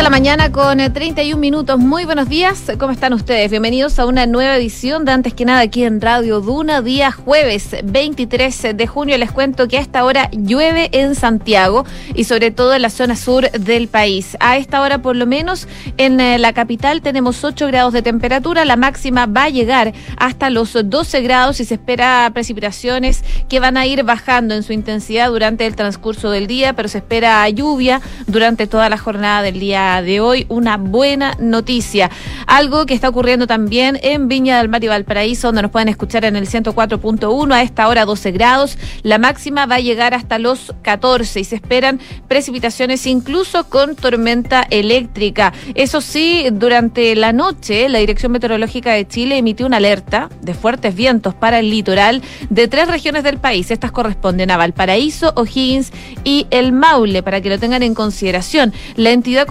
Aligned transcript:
de 0.00 0.04
la 0.04 0.08
mañana 0.08 0.50
con 0.50 0.78
31 0.78 1.36
eh, 1.36 1.38
minutos. 1.38 1.78
Muy 1.78 2.06
buenos 2.06 2.26
días. 2.26 2.72
¿Cómo 2.78 2.90
están 2.90 3.12
ustedes? 3.12 3.50
Bienvenidos 3.50 3.98
a 3.98 4.06
una 4.06 4.24
nueva 4.24 4.56
edición 4.56 5.04
de 5.04 5.12
Antes 5.12 5.34
que 5.34 5.44
nada 5.44 5.60
aquí 5.60 5.84
en 5.84 6.00
Radio 6.00 6.40
Duna, 6.40 6.80
día 6.80 7.12
jueves 7.12 7.76
23 7.84 8.68
de 8.74 8.86
junio. 8.86 9.18
Les 9.18 9.30
cuento 9.30 9.68
que 9.68 9.76
a 9.76 9.80
esta 9.82 10.02
hora 10.06 10.30
llueve 10.30 10.88
en 10.92 11.14
Santiago 11.14 11.84
y 12.14 12.24
sobre 12.24 12.50
todo 12.50 12.72
en 12.72 12.80
la 12.80 12.88
zona 12.88 13.14
sur 13.14 13.50
del 13.50 13.88
país. 13.88 14.38
A 14.40 14.56
esta 14.56 14.80
hora, 14.80 15.02
por 15.02 15.16
lo 15.16 15.26
menos, 15.26 15.68
en 15.98 16.18
eh, 16.18 16.38
la 16.38 16.54
capital 16.54 17.02
tenemos 17.02 17.44
8 17.44 17.66
grados 17.66 17.92
de 17.92 18.00
temperatura. 18.00 18.64
La 18.64 18.76
máxima 18.76 19.26
va 19.26 19.44
a 19.44 19.50
llegar 19.50 19.92
hasta 20.16 20.48
los 20.48 20.78
12 20.82 21.20
grados 21.20 21.60
y 21.60 21.66
se 21.66 21.74
espera 21.74 22.30
precipitaciones 22.32 23.22
que 23.50 23.60
van 23.60 23.76
a 23.76 23.84
ir 23.84 24.02
bajando 24.04 24.54
en 24.54 24.62
su 24.62 24.72
intensidad 24.72 25.28
durante 25.28 25.66
el 25.66 25.76
transcurso 25.76 26.30
del 26.30 26.46
día, 26.46 26.72
pero 26.72 26.88
se 26.88 26.98
espera 26.98 27.46
lluvia 27.50 28.00
durante 28.26 28.66
toda 28.66 28.88
la 28.88 28.96
jornada 28.96 29.42
del 29.42 29.60
día 29.60 29.89
de 30.02 30.20
hoy 30.20 30.46
una 30.48 30.76
buena 30.76 31.36
noticia. 31.40 32.10
Algo 32.46 32.86
que 32.86 32.94
está 32.94 33.08
ocurriendo 33.08 33.46
también 33.46 33.98
en 34.02 34.28
Viña 34.28 34.58
del 34.58 34.68
Mar 34.68 34.82
y 34.84 34.88
Valparaíso, 34.88 35.48
donde 35.48 35.62
nos 35.62 35.70
pueden 35.70 35.88
escuchar 35.88 36.24
en 36.24 36.36
el 36.36 36.48
104.1 36.48 37.52
a 37.52 37.62
esta 37.62 37.88
hora 37.88 38.04
12 38.04 38.30
grados. 38.30 38.78
La 39.02 39.18
máxima 39.18 39.66
va 39.66 39.76
a 39.76 39.80
llegar 39.80 40.14
hasta 40.14 40.38
los 40.38 40.74
14 40.82 41.40
y 41.40 41.44
se 41.44 41.56
esperan 41.56 42.00
precipitaciones 42.28 43.06
incluso 43.06 43.68
con 43.68 43.96
tormenta 43.96 44.66
eléctrica. 44.70 45.52
Eso 45.74 46.00
sí, 46.00 46.46
durante 46.52 47.14
la 47.16 47.32
noche 47.32 47.88
la 47.88 47.98
Dirección 47.98 48.32
Meteorológica 48.32 48.92
de 48.92 49.06
Chile 49.06 49.38
emitió 49.38 49.66
una 49.66 49.78
alerta 49.78 50.28
de 50.40 50.54
fuertes 50.54 50.94
vientos 50.94 51.34
para 51.34 51.58
el 51.58 51.70
litoral 51.70 52.22
de 52.48 52.68
tres 52.68 52.88
regiones 52.88 53.24
del 53.24 53.38
país. 53.38 53.70
Estas 53.70 53.92
corresponden 53.92 54.50
a 54.50 54.56
Valparaíso, 54.56 55.32
O'Higgins 55.36 55.92
y 56.24 56.46
el 56.50 56.72
Maule, 56.72 57.22
para 57.22 57.40
que 57.40 57.48
lo 57.48 57.58
tengan 57.58 57.82
en 57.82 57.94
consideración. 57.94 58.72
La 58.96 59.10
entidad 59.10 59.46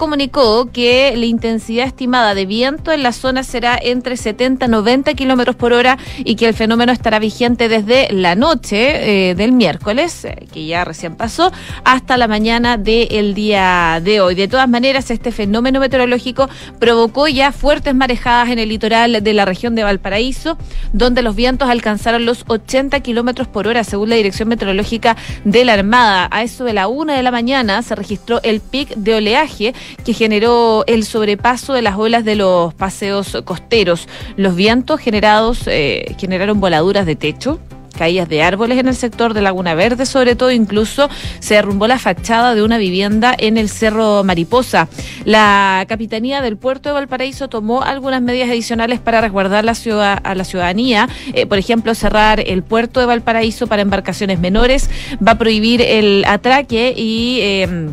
que 0.72 1.14
la 1.16 1.26
intensidad 1.26 1.86
estimada 1.86 2.34
de 2.34 2.46
viento 2.46 2.92
en 2.92 3.02
la 3.02 3.12
zona 3.12 3.42
será 3.42 3.78
entre 3.80 4.16
70 4.16 4.66
y 4.66 4.68
90 4.68 5.14
kilómetros 5.14 5.56
por 5.56 5.72
hora 5.72 5.98
y 6.18 6.36
que 6.36 6.46
el 6.46 6.54
fenómeno 6.54 6.92
estará 6.92 7.18
vigente 7.18 7.68
desde 7.68 8.12
la 8.12 8.34
noche 8.36 9.30
eh, 9.30 9.34
del 9.34 9.52
miércoles, 9.52 10.24
eh, 10.24 10.46
que 10.52 10.66
ya 10.66 10.84
recién 10.84 11.16
pasó, 11.16 11.50
hasta 11.84 12.16
la 12.16 12.28
mañana 12.28 12.76
del 12.76 13.34
día 13.34 14.00
de 14.02 14.20
hoy. 14.20 14.34
De 14.34 14.46
todas 14.46 14.68
maneras, 14.68 15.10
este 15.10 15.32
fenómeno 15.32 15.80
meteorológico 15.80 16.48
provocó 16.78 17.26
ya 17.26 17.50
fuertes 17.50 17.94
marejadas 17.94 18.50
en 18.50 18.58
el 18.58 18.68
litoral 18.68 19.22
de 19.22 19.34
la 19.34 19.44
región 19.44 19.74
de 19.74 19.82
Valparaíso, 19.82 20.56
donde 20.92 21.22
los 21.22 21.34
vientos 21.34 21.68
alcanzaron 21.68 22.24
los 22.24 22.44
80 22.46 23.00
kilómetros 23.00 23.48
por 23.48 23.66
hora, 23.66 23.82
según 23.84 24.10
la 24.10 24.16
Dirección 24.16 24.48
Meteorológica 24.48 25.16
de 25.44 25.64
la 25.64 25.74
Armada. 25.74 26.28
A 26.30 26.42
eso 26.42 26.64
de 26.64 26.72
la 26.72 26.88
una 26.88 27.16
de 27.16 27.22
la 27.22 27.30
mañana 27.30 27.82
se 27.82 27.94
registró 27.94 28.40
el 28.42 28.60
pic 28.60 28.94
de 28.94 29.14
oleaje 29.14 29.74
que 30.04 30.09
generó 30.12 30.84
el 30.86 31.04
sobrepaso 31.04 31.72
de 31.72 31.82
las 31.82 31.96
olas 31.96 32.24
de 32.24 32.36
los 32.36 32.74
paseos 32.74 33.36
costeros. 33.44 34.08
Los 34.36 34.56
vientos 34.56 35.00
generados 35.00 35.62
eh, 35.66 36.14
generaron 36.18 36.60
voladuras 36.60 37.06
de 37.06 37.16
techo 37.16 37.58
caídas 38.00 38.30
de 38.30 38.42
árboles 38.42 38.78
en 38.78 38.88
el 38.88 38.94
sector 38.94 39.34
de 39.34 39.42
Laguna 39.42 39.74
Verde, 39.74 40.06
sobre 40.06 40.34
todo 40.34 40.50
incluso 40.50 41.10
se 41.40 41.54
derrumbó 41.54 41.86
la 41.86 41.98
fachada 41.98 42.54
de 42.54 42.62
una 42.62 42.78
vivienda 42.78 43.34
en 43.36 43.58
el 43.58 43.68
Cerro 43.68 44.24
Mariposa. 44.24 44.88
La 45.26 45.84
Capitanía 45.86 46.40
del 46.40 46.56
Puerto 46.56 46.88
de 46.88 46.94
Valparaíso 46.94 47.48
tomó 47.48 47.82
algunas 47.82 48.22
medidas 48.22 48.48
adicionales 48.48 49.00
para 49.00 49.20
resguardar 49.20 49.66
la 49.66 49.74
ciudad, 49.74 50.18
a 50.24 50.34
la 50.34 50.44
ciudadanía, 50.44 51.10
eh, 51.34 51.44
por 51.44 51.58
ejemplo, 51.58 51.94
cerrar 51.94 52.40
el 52.40 52.62
puerto 52.62 53.00
de 53.00 53.06
Valparaíso 53.06 53.66
para 53.66 53.82
embarcaciones 53.82 54.38
menores, 54.38 54.88
va 55.26 55.32
a 55.32 55.38
prohibir 55.38 55.82
el 55.82 56.24
atraque 56.26 56.94
y... 56.96 57.40
Eh, 57.42 57.90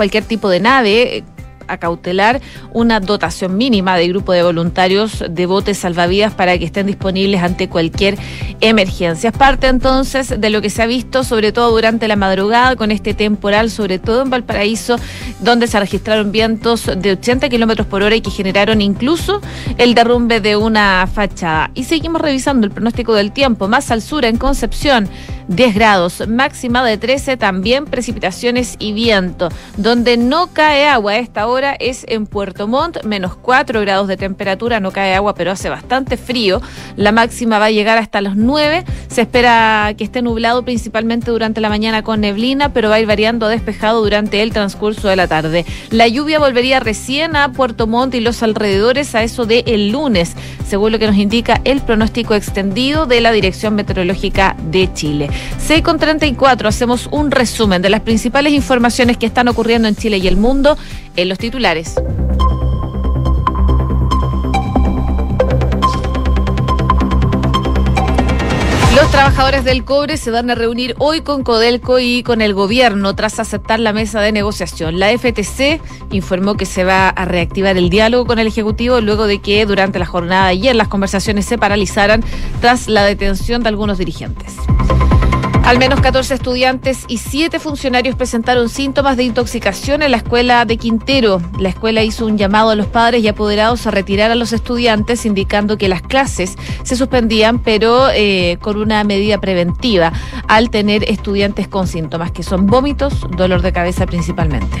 cualquier 0.00 0.24
tipo 0.24 0.48
de 0.48 0.60
nave 0.60 1.24
a 1.70 1.78
cautelar 1.78 2.40
una 2.72 3.00
dotación 3.00 3.56
mínima 3.56 3.96
de 3.96 4.08
grupo 4.08 4.32
de 4.32 4.42
voluntarios 4.42 5.24
de 5.28 5.46
botes 5.46 5.78
salvavidas 5.78 6.34
para 6.34 6.58
que 6.58 6.64
estén 6.64 6.86
disponibles 6.86 7.42
ante 7.42 7.68
cualquier 7.68 8.18
emergencia. 8.60 9.30
Es 9.30 9.36
parte 9.36 9.68
entonces 9.68 10.40
de 10.40 10.50
lo 10.50 10.60
que 10.60 10.70
se 10.70 10.82
ha 10.82 10.86
visto, 10.86 11.24
sobre 11.24 11.52
todo 11.52 11.70
durante 11.70 12.08
la 12.08 12.16
madrugada, 12.16 12.76
con 12.76 12.90
este 12.90 13.14
temporal, 13.14 13.70
sobre 13.70 13.98
todo 13.98 14.22
en 14.22 14.30
Valparaíso, 14.30 14.96
donde 15.40 15.66
se 15.66 15.78
registraron 15.78 16.32
vientos 16.32 16.90
de 16.96 17.12
80 17.12 17.48
kilómetros 17.48 17.86
por 17.86 18.02
hora 18.02 18.16
y 18.16 18.20
que 18.20 18.30
generaron 18.30 18.80
incluso 18.80 19.40
el 19.78 19.94
derrumbe 19.94 20.40
de 20.40 20.56
una 20.56 21.08
fachada. 21.12 21.70
Y 21.74 21.84
seguimos 21.84 22.20
revisando 22.20 22.66
el 22.66 22.72
pronóstico 22.72 23.14
del 23.14 23.32
tiempo. 23.32 23.68
Más 23.68 23.90
al 23.90 24.02
sur, 24.02 24.24
en 24.24 24.36
Concepción, 24.36 25.08
10 25.48 25.74
grados, 25.74 26.28
máxima 26.28 26.84
de 26.84 26.98
13, 26.98 27.36
también 27.36 27.84
precipitaciones 27.86 28.76
y 28.78 28.92
viento. 28.92 29.48
Donde 29.76 30.16
no 30.16 30.48
cae 30.52 30.86
agua 30.86 31.12
a 31.12 31.18
esta 31.18 31.46
hora 31.46 31.74
es 31.78 32.04
en 32.08 32.26
Puerto 32.26 32.68
Montt, 32.68 33.04
menos 33.04 33.34
4 33.36 33.80
grados 33.80 34.08
de 34.08 34.16
temperatura, 34.16 34.80
no 34.80 34.92
cae 34.92 35.14
agua, 35.14 35.34
pero 35.34 35.50
hace 35.50 35.68
bastante 35.68 36.16
frío. 36.16 36.60
La 36.96 37.12
máxima 37.12 37.58
va 37.58 37.66
a 37.66 37.70
llegar 37.70 37.98
hasta 37.98 38.20
los 38.20 38.36
9. 38.36 38.84
Se 39.08 39.22
espera 39.22 39.92
que 39.96 40.04
esté 40.04 40.22
nublado 40.22 40.64
principalmente 40.64 41.30
durante 41.30 41.60
la 41.60 41.68
mañana 41.68 42.02
con 42.02 42.20
neblina, 42.20 42.72
pero 42.72 42.88
va 42.88 42.96
a 42.96 43.00
ir 43.00 43.06
variando 43.06 43.48
despejado 43.48 44.02
durante 44.02 44.42
el 44.42 44.52
transcurso 44.52 45.08
de 45.08 45.16
la 45.16 45.26
tarde. 45.26 45.64
La 45.90 46.08
lluvia 46.08 46.38
volvería 46.38 46.80
recién 46.80 47.36
a 47.36 47.52
Puerto 47.52 47.86
Montt 47.86 48.14
y 48.14 48.20
los 48.20 48.42
alrededores 48.42 49.14
a 49.14 49.22
eso 49.22 49.46
de 49.46 49.64
el 49.66 49.90
lunes, 49.90 50.34
según 50.66 50.92
lo 50.92 50.98
que 50.98 51.06
nos 51.06 51.16
indica 51.16 51.60
el 51.64 51.80
pronóstico 51.80 52.34
extendido 52.34 53.06
de 53.06 53.20
la 53.20 53.32
Dirección 53.32 53.74
Meteorológica 53.74 54.56
de 54.70 54.92
Chile. 54.92 55.30
6 55.58 55.82
con 55.82 55.98
34, 55.98 56.68
hacemos 56.68 57.08
un 57.10 57.30
resumen 57.30 57.82
de 57.82 57.90
las 57.90 58.00
principales 58.00 58.52
informaciones 58.52 59.16
que 59.16 59.26
están 59.26 59.48
ocurriendo 59.48 59.88
en 59.88 59.96
Chile 59.96 60.18
y 60.18 60.28
el 60.28 60.36
mundo 60.36 60.76
en 61.16 61.28
los 61.28 61.38
titulares. 61.38 61.94
Los 69.00 69.10
trabajadores 69.12 69.64
del 69.64 69.84
cobre 69.84 70.16
se 70.16 70.30
van 70.30 70.50
a 70.50 70.54
reunir 70.54 70.94
hoy 70.98 71.22
con 71.22 71.42
Codelco 71.42 71.98
y 71.98 72.22
con 72.22 72.42
el 72.42 72.54
gobierno 72.54 73.14
tras 73.14 73.40
aceptar 73.40 73.80
la 73.80 73.92
mesa 73.92 74.20
de 74.20 74.30
negociación. 74.30 74.98
La 74.98 75.16
FTC 75.16 75.80
informó 76.10 76.54
que 76.56 76.66
se 76.66 76.84
va 76.84 77.08
a 77.08 77.24
reactivar 77.24 77.76
el 77.76 77.88
diálogo 77.88 78.26
con 78.26 78.38
el 78.38 78.46
Ejecutivo 78.46 79.00
luego 79.00 79.26
de 79.26 79.38
que 79.38 79.64
durante 79.64 79.98
la 79.98 80.06
jornada 80.06 80.46
de 80.46 80.50
ayer 80.50 80.76
las 80.76 80.88
conversaciones 80.88 81.46
se 81.46 81.56
paralizaran 81.56 82.22
tras 82.60 82.88
la 82.88 83.04
detención 83.04 83.62
de 83.62 83.68
algunos 83.70 83.98
dirigentes. 83.98 84.56
Al 85.64 85.78
menos 85.78 86.00
14 86.00 86.34
estudiantes 86.34 87.04
y 87.06 87.18
7 87.18 87.60
funcionarios 87.60 88.16
presentaron 88.16 88.68
síntomas 88.68 89.16
de 89.16 89.24
intoxicación 89.24 90.02
en 90.02 90.10
la 90.10 90.16
escuela 90.16 90.64
de 90.64 90.76
Quintero. 90.76 91.40
La 91.58 91.68
escuela 91.68 92.02
hizo 92.02 92.26
un 92.26 92.36
llamado 92.36 92.70
a 92.70 92.74
los 92.74 92.86
padres 92.86 93.22
y 93.22 93.28
apoderados 93.28 93.86
a 93.86 93.90
retirar 93.90 94.30
a 94.30 94.34
los 94.34 94.52
estudiantes, 94.52 95.24
indicando 95.26 95.78
que 95.78 95.88
las 95.88 96.02
clases 96.02 96.56
se 96.82 96.96
suspendían, 96.96 97.60
pero 97.60 98.08
eh, 98.12 98.58
con 98.60 98.78
una 98.78 99.04
medida 99.04 99.38
preventiva, 99.38 100.12
al 100.48 100.70
tener 100.70 101.08
estudiantes 101.08 101.68
con 101.68 101.86
síntomas, 101.86 102.32
que 102.32 102.42
son 102.42 102.66
vómitos, 102.66 103.26
dolor 103.36 103.62
de 103.62 103.72
cabeza 103.72 104.06
principalmente. 104.06 104.80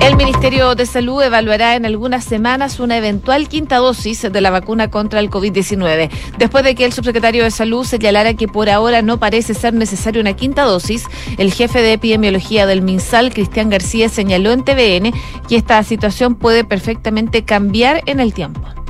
El 0.00 0.16
Ministerio 0.16 0.74
de 0.74 0.84
Salud 0.84 1.22
evaluará 1.22 1.76
en 1.76 1.86
algunas 1.86 2.24
semanas 2.24 2.78
una 2.78 2.98
eventual 2.98 3.48
quinta 3.48 3.76
dosis 3.76 4.20
de 4.22 4.40
la 4.40 4.50
vacuna 4.50 4.90
contra 4.90 5.18
el 5.18 5.30
COVID-19. 5.30 6.10
Después 6.36 6.62
de 6.62 6.74
que 6.74 6.84
el 6.84 6.92
subsecretario 6.92 7.44
de 7.44 7.50
Salud 7.50 7.84
señalara 7.84 8.34
que 8.34 8.46
por 8.46 8.68
ahora 8.68 9.00
no 9.00 9.18
parece 9.18 9.54
ser 9.54 9.72
necesaria 9.72 10.20
una 10.20 10.34
quinta 10.34 10.64
dosis, 10.64 11.06
el 11.38 11.52
jefe 11.52 11.80
de 11.80 11.94
epidemiología 11.94 12.66
del 12.66 12.82
MinSal, 12.82 13.32
Cristian 13.32 13.70
García, 13.70 14.08
señaló 14.08 14.52
en 14.52 14.64
TVN 14.64 15.12
que 15.48 15.56
esta 15.56 15.82
situación 15.82 16.34
puede 16.34 16.64
perfectamente 16.64 17.44
cambiar 17.44 18.02
en 18.06 18.20
el 18.20 18.34
tiempo. 18.34 18.83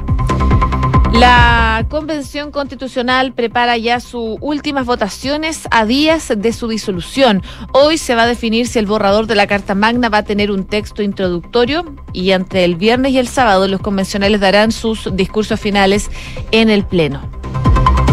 La 1.15 1.87
Convención 1.91 2.51
Constitucional 2.51 3.35
prepara 3.35 3.77
ya 3.77 4.01
sus 4.01 4.37
últimas 4.41 4.85
votaciones 4.85 5.69
a 5.71 5.87
días 5.87 6.33
de 6.37 6.53
su 6.53 6.67
disolución. 6.67 7.41
Hoy 7.73 7.99
se 7.99 8.17
va 8.17 8.25
a 8.25 8.27
definir 8.27 8.67
si 8.67 8.81
el 8.81 8.87
borrador 8.87 9.29
de 9.29 9.37
la 9.37 9.47
Carta 9.47 9.77
Magna 9.77 10.09
va 10.09 10.19
a 10.19 10.25
tener 10.25 10.51
un 10.51 10.65
texto 10.65 11.03
introductorio 11.03 11.85
y 12.13 12.33
entre 12.33 12.65
el 12.65 12.75
viernes 12.75 13.13
y 13.13 13.19
el 13.19 13.29
sábado 13.29 13.69
los 13.69 13.81
convencionales 13.81 14.41
darán 14.41 14.73
sus 14.73 15.09
discursos 15.15 15.61
finales 15.61 16.11
en 16.51 16.69
el 16.69 16.85
Pleno. 16.85 17.44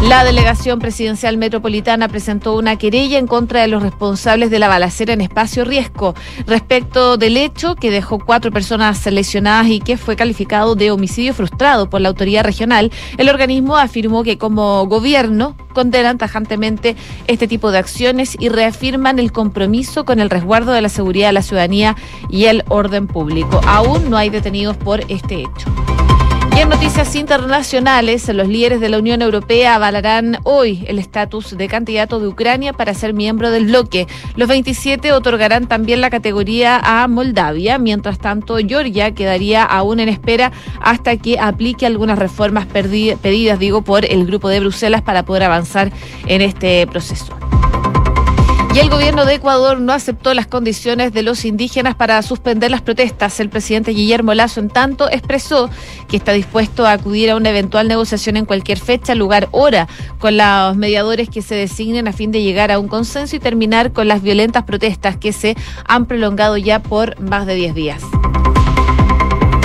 La 0.02 0.24
delegación 0.24 0.80
presidencial 0.80 1.38
metropolitana 1.38 2.08
presentó 2.08 2.58
una 2.58 2.76
querella 2.76 3.20
en 3.20 3.28
contra 3.28 3.62
de 3.62 3.68
los 3.68 3.84
responsables 3.84 4.50
de 4.50 4.58
la 4.58 4.68
balacera 4.68 5.14
en 5.14 5.22
espacio 5.22 5.64
riesgo 5.64 6.16
respecto 6.48 7.18
del 7.18 7.38
hecho 7.38 7.76
que 7.76 7.92
dejó 7.92 8.18
cuatro 8.18 8.52
personas 8.52 9.06
lesionadas 9.06 9.68
y 9.68 9.80
que 9.80 9.98
fue 9.98 10.16
calificado 10.16 10.74
de 10.74 10.90
homicidio 10.90 11.36
frustrado 11.36 11.88
por 11.88 12.02
la 12.02 12.10
autoridad 12.10 12.44
regional. 12.44 12.92
El 13.18 13.30
organismo 13.30 13.78
afirmó 13.78 14.24
que 14.24 14.40
como 14.40 14.88
gobierno 14.88 15.56
condenan 15.72 16.18
tajantemente 16.18 16.96
este 17.28 17.48
tipo 17.48 17.72
de 17.72 17.78
acciones 17.78 18.36
y 18.40 18.50
reafirman 18.50 19.20
el 19.20 19.32
compromiso 19.32 20.04
con 20.04 20.20
el 20.20 20.32
resguardo 20.32 20.72
de 20.72 20.82
la 20.82 20.90
seguridad 20.90 21.28
de 21.28 21.34
la 21.34 21.44
ciudadanía 21.44 21.96
y 22.28 22.46
el 22.46 22.64
orden 22.70 23.06
público. 23.06 23.62
Aún 23.68 24.10
no 24.10 24.18
hay 24.18 24.32
detenidos 24.32 24.78
por 24.78 25.02
este 25.10 25.42
hecho 25.42 25.91
en 26.62 26.70
noticias 26.70 27.16
internacionales, 27.16 28.28
los 28.28 28.48
líderes 28.48 28.80
de 28.80 28.90
la 28.90 29.00
Unión 29.00 29.24
Europea 29.24 29.76
avalarán 29.76 30.38
hoy 30.44 30.84
el 30.88 31.00
estatus 31.00 31.58
de 31.58 31.68
candidato 31.68 32.20
de 32.20 32.28
Ucrania 32.28 32.72
para 32.72 32.94
ser 32.94 33.16
miembro 33.16 33.50
del 33.50 33.66
bloque. 33.66 34.06
Los 34.36 34.48
27 34.48 35.12
otorgarán 35.12 35.68
también 35.68 36.02
la 36.02 36.12
categoría 36.12 36.80
a 36.84 37.08
Moldavia. 37.08 37.80
Mientras 37.80 38.20
tanto, 38.20 38.58
Georgia 38.58 39.12
quedaría 39.16 39.64
aún 39.64 40.00
en 40.00 40.10
espera 40.10 40.52
hasta 40.82 41.18
que 41.18 41.40
aplique 41.40 41.88
algunas 41.88 42.20
reformas 42.20 42.68
pedidas, 42.68 43.58
digo, 43.58 43.82
por 43.82 44.06
el 44.06 44.28
grupo 44.28 44.48
de 44.48 44.60
Bruselas 44.60 45.02
para 45.02 45.24
poder 45.24 45.44
avanzar 45.44 45.92
en 46.28 46.42
este 46.42 46.86
proceso. 46.86 47.36
Y 48.74 48.80
el 48.80 48.90
gobierno 48.90 49.26
de 49.26 49.34
Ecuador 49.34 49.82
no 49.82 49.92
aceptó 49.92 50.34
las 50.34 50.48
condiciones 50.48 51.12
de 51.12 51.24
los 51.24 51.44
indígenas 51.44 51.94
para 51.94 52.22
suspender 52.22 52.72
las 52.72 52.82
protestas. 52.82 53.38
El 53.42 53.50
presidente 53.50 53.92
Guillermo 53.92 54.34
Lazo, 54.34 54.62
en 54.62 54.70
tanto, 54.70 55.10
expresó 55.10 55.70
que 56.08 56.16
está 56.16 56.32
dispuesto 56.32 56.86
a 56.86 56.94
acudir 56.94 57.32
a 57.32 57.36
una 57.36 57.50
eventual 57.50 57.90
negociación 57.90 58.38
en 58.38 58.46
cualquier 58.46 58.80
fecha, 58.80 59.14
lugar, 59.14 59.50
hora, 59.52 59.90
con 60.20 60.38
los 60.38 60.78
mediadores 60.78 61.28
que 61.30 61.42
se 61.42 61.56
designen 61.56 62.08
a 62.08 62.14
fin 62.14 62.32
de 62.32 62.44
llegar 62.44 62.72
a 62.72 62.80
un 62.80 62.88
consenso 62.88 63.36
y 63.36 63.40
terminar 63.40 63.92
con 63.92 64.08
las 64.08 64.22
violentas 64.22 64.64
protestas 64.64 65.18
que 65.18 65.34
se 65.34 65.58
han 65.86 66.06
prolongado 66.06 66.56
ya 66.56 66.80
por 66.80 67.20
más 67.20 67.46
de 67.46 67.56
10 67.56 67.76
días. 67.76 68.02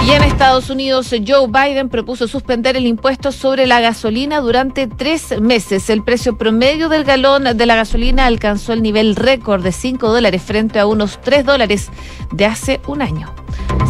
Y 0.06 0.12
en 0.12 0.22
Estados 0.22 0.70
Unidos, 0.70 1.12
Joe 1.26 1.48
Biden 1.48 1.88
propuso 1.88 2.28
suspender 2.28 2.76
el 2.76 2.86
impuesto 2.86 3.32
sobre 3.32 3.66
la 3.66 3.80
gasolina 3.80 4.40
durante 4.40 4.86
tres 4.86 5.40
meses. 5.40 5.90
El 5.90 6.04
precio 6.04 6.38
promedio 6.38 6.88
del 6.88 7.02
galón 7.02 7.56
de 7.56 7.66
la 7.66 7.74
gasolina 7.74 8.26
alcanzó 8.26 8.72
el 8.72 8.82
nivel 8.82 9.16
récord 9.16 9.64
de 9.64 9.72
5 9.72 10.08
dólares 10.08 10.42
frente 10.42 10.78
a 10.78 10.86
unos 10.86 11.20
3 11.22 11.44
dólares 11.44 11.90
de 12.30 12.46
hace 12.46 12.80
un 12.86 13.02
año. 13.02 13.34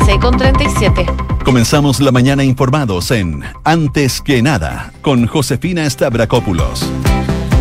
6,37. 0.07 1.45
Comenzamos 1.45 2.01
la 2.01 2.13
mañana 2.13 2.43
informados 2.45 3.11
en 3.11 3.45
Antes 3.63 4.23
que 4.23 4.41
nada 4.41 4.95
con 5.03 5.27
Josefina 5.27 5.89
Stavrakopoulos. 5.89 6.91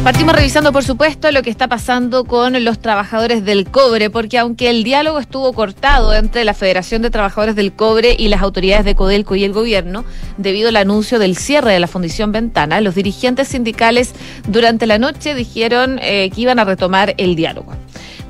Partimos 0.05 0.35
revisando, 0.35 0.71
por 0.71 0.83
supuesto, 0.83 1.31
lo 1.31 1.41
que 1.41 1.49
está 1.49 1.67
pasando 1.67 2.25
con 2.25 2.63
los 2.63 2.77
trabajadores 2.77 3.43
del 3.43 3.65
cobre, 3.65 4.11
porque 4.11 4.37
aunque 4.37 4.69
el 4.69 4.83
diálogo 4.83 5.17
estuvo 5.17 5.51
cortado 5.51 6.13
entre 6.13 6.43
la 6.43 6.53
Federación 6.53 7.01
de 7.01 7.09
Trabajadores 7.09 7.55
del 7.55 7.73
Cobre 7.73 8.15
y 8.15 8.27
las 8.27 8.43
autoridades 8.43 8.85
de 8.85 8.93
Codelco 8.93 9.35
y 9.35 9.43
el 9.43 9.51
gobierno, 9.51 10.05
debido 10.37 10.69
al 10.69 10.75
anuncio 10.75 11.17
del 11.17 11.35
cierre 11.35 11.73
de 11.73 11.79
la 11.79 11.87
Fundición 11.87 12.31
Ventana, 12.31 12.81
los 12.81 12.93
dirigentes 12.93 13.47
sindicales 13.47 14.13
durante 14.47 14.85
la 14.85 14.99
noche 14.99 15.33
dijeron 15.33 15.97
eh, 15.99 16.29
que 16.29 16.41
iban 16.41 16.59
a 16.59 16.65
retomar 16.65 17.15
el 17.17 17.35
diálogo. 17.35 17.73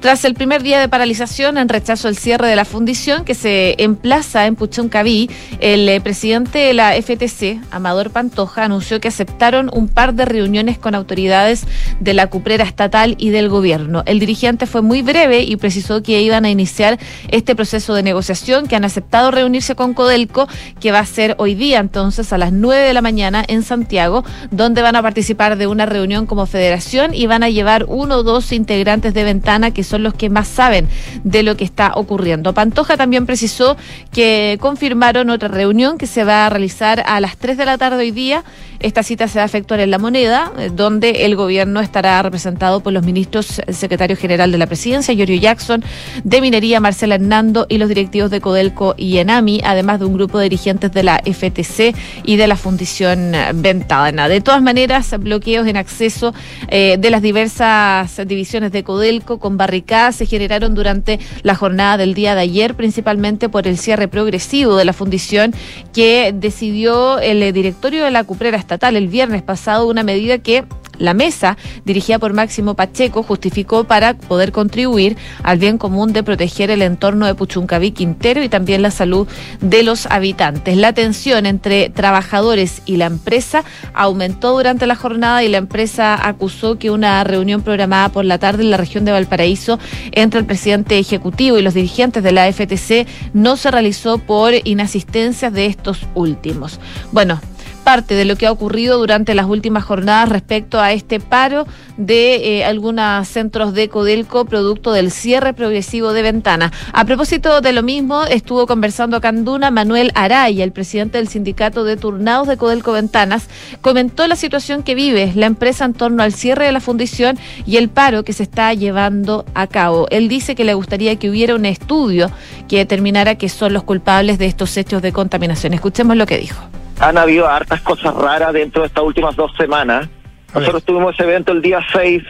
Tras 0.05 0.23
el 0.23 0.35
primer 0.35 0.61
día 0.61 0.79
de 0.79 0.87
paralización 0.87 1.57
en 1.57 1.67
rechazo 1.67 2.07
al 2.07 2.15
cierre 2.15 2.47
de 2.47 2.55
la 2.55 2.63
fundición 2.63 3.25
que 3.25 3.33
se 3.33 3.73
emplaza 3.79 4.45
en 4.45 4.55
Puchoncaví, 4.55 5.31
el 5.61 5.89
eh, 5.89 5.99
presidente 5.99 6.59
de 6.59 6.75
la 6.75 6.91
FTC, 6.91 7.59
Amador 7.71 8.11
Pantoja, 8.11 8.65
anunció 8.65 9.01
que 9.01 9.07
aceptaron 9.07 9.71
un 9.73 9.87
par 9.87 10.13
de 10.13 10.25
reuniones 10.25 10.77
con 10.77 10.93
autoridades 10.93 11.65
de 11.99 12.13
la 12.13 12.27
cuprera 12.27 12.65
estatal 12.65 13.15
y 13.17 13.31
del 13.31 13.49
gobierno. 13.49 14.03
El 14.05 14.19
dirigente 14.19 14.67
fue 14.67 14.83
muy 14.83 15.01
breve 15.01 15.41
y 15.41 15.55
precisó 15.55 16.03
que 16.03 16.21
iban 16.21 16.45
a 16.45 16.51
iniciar 16.51 16.99
este 17.29 17.55
proceso 17.55 17.95
de 17.95 18.03
negociación, 18.03 18.67
que 18.67 18.75
han 18.75 18.85
aceptado 18.85 19.31
reunirse 19.31 19.73
con 19.73 19.95
Codelco, 19.95 20.47
que 20.79 20.91
va 20.91 20.99
a 20.99 21.05
ser 21.07 21.33
hoy 21.39 21.55
día 21.55 21.79
entonces 21.79 22.31
a 22.31 22.37
las 22.37 22.51
9 22.51 22.79
de 22.79 22.93
la 22.93 23.01
mañana 23.01 23.43
en 23.47 23.63
Santiago, 23.63 24.23
donde 24.51 24.83
van 24.83 24.97
a 24.97 25.01
participar 25.01 25.57
de 25.57 25.65
una 25.65 25.87
reunión 25.87 26.27
como 26.27 26.45
federación 26.45 27.15
y 27.15 27.25
van 27.25 27.41
a 27.41 27.49
llevar 27.49 27.85
uno 27.87 28.17
o 28.17 28.23
dos 28.23 28.51
integrantes 28.51 29.15
de 29.15 29.23
ventana 29.23 29.71
que 29.71 29.83
son 29.83 29.94
son 29.95 30.03
los 30.03 30.13
que 30.13 30.29
más 30.29 30.49
saben 30.49 30.89
de 31.23 31.41
lo 31.41 31.55
que 31.55 31.63
está 31.63 31.93
ocurriendo. 31.95 32.53
Pantoja 32.53 32.97
también 32.97 33.25
precisó 33.25 33.77
que 34.11 34.57
confirmaron 34.59 35.29
otra 35.29 35.47
reunión 35.47 35.97
que 35.97 36.05
se 36.05 36.25
va 36.25 36.45
a 36.45 36.49
realizar 36.49 37.01
a 37.05 37.21
las 37.21 37.37
3 37.37 37.57
de 37.57 37.65
la 37.65 37.77
tarde 37.77 37.99
hoy 37.99 38.11
día. 38.11 38.43
Esta 38.81 39.03
cita 39.03 39.29
se 39.29 39.39
va 39.39 39.43
a 39.43 39.45
efectuar 39.45 39.79
en 39.79 39.89
La 39.89 39.97
Moneda, 39.97 40.51
eh, 40.59 40.69
donde 40.71 41.25
el 41.25 41.37
gobierno 41.37 41.79
estará 41.79 42.21
representado 42.21 42.81
por 42.81 42.91
los 42.91 43.05
ministros, 43.05 43.59
el 43.65 43.73
secretario 43.73 44.17
general 44.17 44.51
de 44.51 44.57
la 44.57 44.67
presidencia, 44.67 45.13
Giorgio 45.13 45.37
Jackson, 45.37 45.81
de 46.25 46.41
Minería, 46.41 46.81
Marcela 46.81 47.15
Hernando, 47.15 47.65
y 47.69 47.77
los 47.77 47.87
directivos 47.87 48.31
de 48.31 48.41
Codelco 48.41 48.93
y 48.97 49.17
Enami, 49.19 49.61
además 49.63 49.99
de 49.99 50.05
un 50.05 50.13
grupo 50.13 50.39
de 50.39 50.45
dirigentes 50.45 50.91
de 50.91 51.03
la 51.03 51.21
FTC 51.23 51.95
y 52.25 52.35
de 52.35 52.47
la 52.47 52.57
Fundición 52.57 53.31
Ventana. 53.53 54.27
De 54.27 54.41
todas 54.41 54.61
maneras, 54.61 55.15
bloqueos 55.17 55.67
en 55.67 55.77
acceso 55.77 56.33
eh, 56.67 56.97
de 56.99 57.09
las 57.09 57.21
diversas 57.21 58.27
divisiones 58.27 58.73
de 58.73 58.83
Codelco 58.83 59.39
con 59.39 59.55
barricadas 59.55 59.84
se 60.11 60.25
generaron 60.25 60.73
durante 60.73 61.19
la 61.43 61.55
jornada 61.55 61.97
del 61.97 62.13
día 62.13 62.35
de 62.35 62.41
ayer, 62.41 62.75
principalmente 62.75 63.49
por 63.49 63.67
el 63.67 63.77
cierre 63.77 64.07
progresivo 64.07 64.75
de 64.75 64.85
la 64.85 64.93
fundición 64.93 65.53
que 65.93 66.33
decidió 66.35 67.19
el 67.19 67.43
eh, 67.43 67.51
directorio 67.51 68.03
de 68.03 68.11
la 68.11 68.23
Cuprera 68.23 68.57
Estatal 68.57 68.95
el 68.95 69.07
viernes 69.07 69.43
pasado, 69.43 69.87
una 69.87 70.03
medida 70.03 70.39
que 70.39 70.65
la 70.99 71.13
mesa, 71.13 71.57
dirigida 71.85 72.19
por 72.19 72.33
Máximo 72.33 72.75
Pacheco, 72.75 73.23
justificó 73.23 73.83
para 73.85 74.13
poder 74.15 74.51
contribuir 74.51 75.17
al 75.43 75.57
bien 75.57 75.77
común 75.77 76.13
de 76.13 76.23
proteger 76.23 76.71
el 76.71 76.81
entorno 76.81 77.25
de 77.25 77.35
Puchuncaví 77.35 77.91
Quintero 77.91 78.43
y 78.43 78.49
también 78.49 78.81
la 78.81 78.91
salud 78.91 79.27
de 79.61 79.83
los 79.83 80.05
habitantes. 80.07 80.77
La 80.77 80.93
tensión 80.93 81.45
entre 81.45 81.89
trabajadores 81.89 82.81
y 82.85 82.97
la 82.97 83.05
empresa 83.05 83.63
aumentó 83.93 84.51
durante 84.51 84.87
la 84.87 84.95
jornada 84.95 85.43
y 85.43 85.47
la 85.47 85.57
empresa 85.57 86.27
acusó 86.27 86.77
que 86.77 86.91
una 86.91 87.23
reunión 87.23 87.61
programada 87.61 88.09
por 88.09 88.25
la 88.25 88.37
tarde 88.37 88.63
en 88.63 88.71
la 88.71 88.77
región 88.77 89.05
de 89.05 89.11
Valparaíso 89.11 89.79
entre 90.11 90.39
el 90.39 90.45
presidente 90.45 90.97
ejecutivo 90.97 91.57
y 91.57 91.61
los 91.61 91.73
dirigentes 91.73 92.23
de 92.23 92.31
la 92.31 92.51
FTC 92.51 93.07
no 93.33 93.57
se 93.57 93.71
realizó 93.71 94.17
por 94.17 94.53
inasistencias 94.63 95.53
de 95.53 95.65
estos 95.65 96.05
últimos. 96.13 96.79
Bueno, 97.11 97.39
parte 97.85 98.15
de 98.15 98.25
lo 98.25 98.35
que 98.35 98.47
ha 98.47 98.51
ocurrido 98.51 98.97
durante 98.97 99.35
las 99.35 99.45
últimas 99.45 99.83
jornadas 99.85 100.27
respecto 100.27 100.81
a 100.81 100.91
este 100.91 101.19
paro 101.19 101.67
de 101.97 102.57
eh, 102.57 102.65
algunos 102.65 103.27
centros 103.27 103.73
de 103.73 103.89
Codelco 103.89 104.43
producto 104.43 104.91
del 104.91 105.11
cierre 105.11 105.53
progresivo 105.53 106.11
de 106.11 106.23
ventanas. 106.23 106.71
A 106.91 107.05
propósito 107.05 107.61
de 107.61 107.71
lo 107.71 107.83
mismo, 107.83 108.23
estuvo 108.23 108.65
conversando 108.65 109.21
Canduna 109.21 109.69
Manuel 109.69 110.11
Araya, 110.15 110.63
el 110.63 110.71
presidente 110.71 111.19
del 111.19 111.27
sindicato 111.27 111.83
de 111.83 111.95
turnados 111.95 112.47
de 112.47 112.57
Codelco 112.57 112.91
Ventanas, 112.91 113.47
comentó 113.81 114.27
la 114.27 114.35
situación 114.35 114.81
que 114.81 114.95
vive 114.95 115.31
la 115.35 115.45
empresa 115.45 115.85
en 115.85 115.93
torno 115.93 116.23
al 116.23 116.33
cierre 116.33 116.65
de 116.65 116.71
la 116.71 116.79
fundición 116.79 117.37
y 117.67 117.77
el 117.77 117.89
paro 117.89 118.23
que 118.23 118.33
se 118.33 118.43
está 118.43 118.73
llevando 118.73 119.45
a 119.53 119.67
cabo. 119.67 120.07
Él 120.09 120.27
dice 120.27 120.55
que 120.55 120.65
le 120.65 120.73
gustaría 120.73 121.17
que 121.17 121.29
hubiera 121.29 121.53
un 121.53 121.65
estudio 121.65 122.31
que 122.67 122.77
determinara 122.77 123.35
que 123.35 123.47
son 123.47 123.73
los 123.73 123.83
culpables 123.83 124.39
de 124.39 124.47
estos 124.47 124.75
hechos 124.75 125.03
de 125.03 125.13
contaminación. 125.13 125.73
Escuchemos 125.75 126.17
lo 126.17 126.25
que 126.25 126.39
dijo 126.39 126.63
han 126.99 127.17
habido 127.17 127.47
hartas 127.47 127.81
cosas 127.81 128.13
raras 128.15 128.53
dentro 128.53 128.81
de 128.81 128.87
estas 128.87 129.03
últimas 129.03 129.35
dos 129.35 129.51
semanas. 129.57 130.07
Nosotros 130.53 130.83
tuvimos 130.83 131.13
ese 131.13 131.23
evento 131.23 131.51
el 131.51 131.61
día 131.61 131.79
6. 131.91 132.23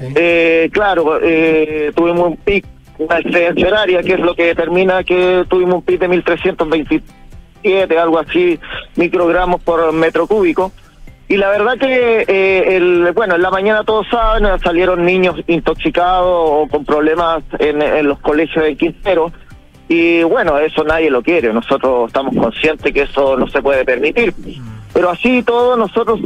Eh, 0.00 0.68
claro, 0.72 1.18
eh, 1.22 1.92
tuvimos 1.94 2.28
un 2.28 2.36
pic, 2.36 2.66
una 2.98 3.18
excedencia 3.18 3.68
horaria, 3.68 4.02
que 4.02 4.14
es 4.14 4.20
lo 4.20 4.34
que 4.34 4.46
determina 4.46 5.04
que 5.04 5.44
tuvimos 5.48 5.76
un 5.76 5.82
pic 5.82 6.00
de 6.00 6.08
1327, 6.08 7.98
algo 7.98 8.18
así, 8.18 8.58
microgramos 8.96 9.62
por 9.62 9.92
metro 9.92 10.26
cúbico. 10.26 10.72
Y 11.28 11.36
la 11.36 11.50
verdad 11.50 11.78
que, 11.78 12.24
eh, 12.26 12.76
el, 12.76 13.12
bueno, 13.14 13.36
en 13.36 13.42
la 13.42 13.50
mañana 13.50 13.84
todos 13.84 14.06
saben, 14.08 14.46
salieron 14.60 15.04
niños 15.04 15.36
intoxicados 15.46 16.26
o 16.26 16.66
con 16.68 16.84
problemas 16.84 17.42
en, 17.58 17.82
en 17.82 18.08
los 18.08 18.18
colegios 18.18 18.64
de 18.64 18.76
Quintero 18.76 19.30
y 19.88 20.22
bueno, 20.22 20.58
eso 20.58 20.84
nadie 20.84 21.10
lo 21.10 21.22
quiere, 21.22 21.52
nosotros 21.52 22.08
estamos 22.08 22.36
conscientes 22.36 22.92
que 22.92 23.02
eso 23.02 23.36
no 23.36 23.48
se 23.48 23.62
puede 23.62 23.84
permitir. 23.84 24.34
Pero 24.92 25.10
así 25.10 25.42
todo 25.42 25.76
nosotros 25.76 26.20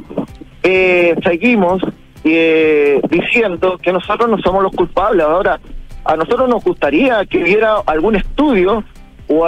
eh, 0.62 1.14
seguimos 1.24 1.82
eh, 2.24 3.00
diciendo 3.08 3.78
que 3.80 3.92
nosotros 3.92 4.28
no 4.28 4.38
somos 4.38 4.62
los 4.62 4.72
culpables. 4.72 5.24
Ahora, 5.24 5.60
a 6.04 6.16
nosotros 6.16 6.48
nos 6.48 6.64
gustaría 6.64 7.24
que 7.26 7.42
hubiera 7.42 7.76
algún 7.86 8.16
estudio 8.16 8.82
o 9.28 9.46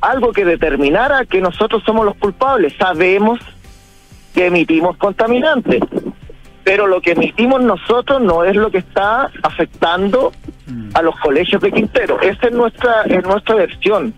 algo 0.00 0.32
que 0.32 0.44
determinara 0.44 1.24
que 1.24 1.40
nosotros 1.40 1.82
somos 1.84 2.04
los 2.04 2.16
culpables. 2.16 2.74
Sabemos 2.76 3.38
que 4.34 4.46
emitimos 4.46 4.96
contaminantes, 4.96 5.80
pero 6.64 6.86
lo 6.86 7.00
que 7.00 7.12
emitimos 7.12 7.62
nosotros 7.62 8.20
no 8.20 8.44
es 8.44 8.56
lo 8.56 8.70
que 8.70 8.78
está 8.78 9.30
afectando 9.42 10.32
a 10.94 11.02
los 11.02 11.18
colegios 11.20 11.60
de 11.60 11.72
Quintero. 11.72 12.20
Esa 12.20 12.46
es 12.46 12.52
nuestra, 12.52 13.02
es 13.02 13.22
nuestra 13.24 13.54
versión. 13.56 14.14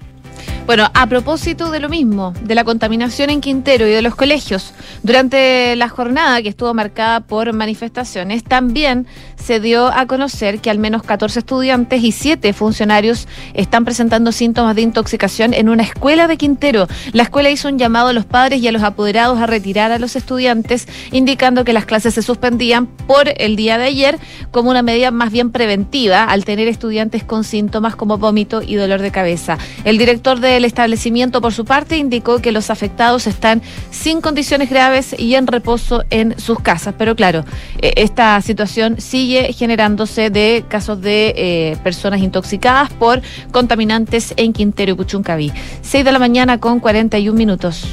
Bueno, 0.67 0.91
a 0.95 1.07
propósito 1.07 1.71
de 1.71 1.79
lo 1.79 1.91
mismo, 1.91 2.33
de 2.41 2.55
la 2.55 2.65
contaminación 2.65 3.29
en 3.29 3.43
Quintero 3.43 3.87
y 3.87 3.91
de 3.91 4.01
los 4.01 4.15
colegios, 4.15 4.73
durante 5.03 5.77
la 5.77 5.91
jornada 5.91 6.41
que 6.41 6.49
estuvo 6.49 6.73
marcada 6.73 7.21
por 7.21 7.53
manifestaciones, 7.53 8.43
también 8.43 9.07
se 9.37 9.61
dio 9.61 9.89
a 9.89 10.07
conocer 10.07 10.61
que 10.61 10.71
al 10.71 10.79
menos 10.79 11.03
14 11.03 11.41
estudiantes 11.41 12.03
y 12.03 12.13
7 12.13 12.55
funcionarios 12.55 13.29
están 13.53 13.85
presentando 13.85 14.33
síntomas 14.33 14.75
de 14.75 14.81
intoxicación 14.81 15.53
en 15.53 15.69
una 15.69 15.83
escuela 15.83 16.29
de 16.29 16.39
Quintero. 16.39 16.87
La 17.13 17.25
escuela 17.25 17.51
hizo 17.51 17.69
un 17.69 17.79
llamado 17.79 18.09
a 18.09 18.15
los 18.15 18.25
padres 18.25 18.63
y 18.63 18.69
a 18.69 18.73
los 18.73 18.83
apoderados 18.83 19.39
a 19.41 19.47
retirar 19.47 19.93
a 19.93 19.99
los 19.99 20.17
estudiantes, 20.17 20.89
indicando 21.13 21.65
que 21.65 21.75
las 21.75 21.85
clases 21.85 22.15
se 22.15 22.23
suspendían 22.23 22.87
por 22.87 23.35
el 23.37 23.57
día 23.57 23.77
de 23.77 23.85
ayer 23.85 24.19
como 24.51 24.71
una 24.71 24.81
medida 24.81 25.11
más 25.11 25.31
bien 25.31 25.51
preventiva 25.51 26.25
al 26.25 26.47
tener 26.47 26.69
estudiantes 26.69 27.23
con 27.23 27.45
síntomas 27.45 27.97
como 27.97 28.17
vómito 28.17 28.63
y 28.63 28.77
dolor 28.77 29.03
de 29.03 29.11
cabeza. 29.11 29.59
El 29.85 29.99
director 29.99 30.41
de 30.41 30.54
del 30.55 30.65
establecimiento, 30.65 31.41
por 31.41 31.53
su 31.53 31.65
parte, 31.65 31.97
indicó 31.97 32.41
que 32.41 32.53
los 32.53 32.71
afectados 32.71 33.27
están 33.27 33.63
sin 33.91 34.21
condiciones 34.21 34.71
graves 34.71 35.15
y 35.19 35.35
en 35.35 35.47
reposo 35.47 36.05
en 36.11 36.39
sus 36.39 36.61
casas. 36.61 36.95
Pero 36.97 37.15
claro, 37.15 37.45
eh, 37.81 37.93
esta 37.97 38.41
situación 38.41 39.01
sigue 39.01 39.53
generándose 39.53 40.31
de 40.31 40.65
casos 40.69 41.01
de 41.01 41.35
eh, 41.37 41.77
personas 41.83 42.21
intoxicadas 42.21 42.93
por 42.93 43.23
contaminantes 43.53 44.35
en 44.37 44.53
Quintero 44.53 44.93
y 44.93 44.95
Puchuncaví. 44.95 45.53
6 45.83 46.05
de 46.05 46.13
la 46.13 46.19
mañana 46.19 46.59
con 46.59 46.81
41 46.81 47.37
minutos. 47.37 47.87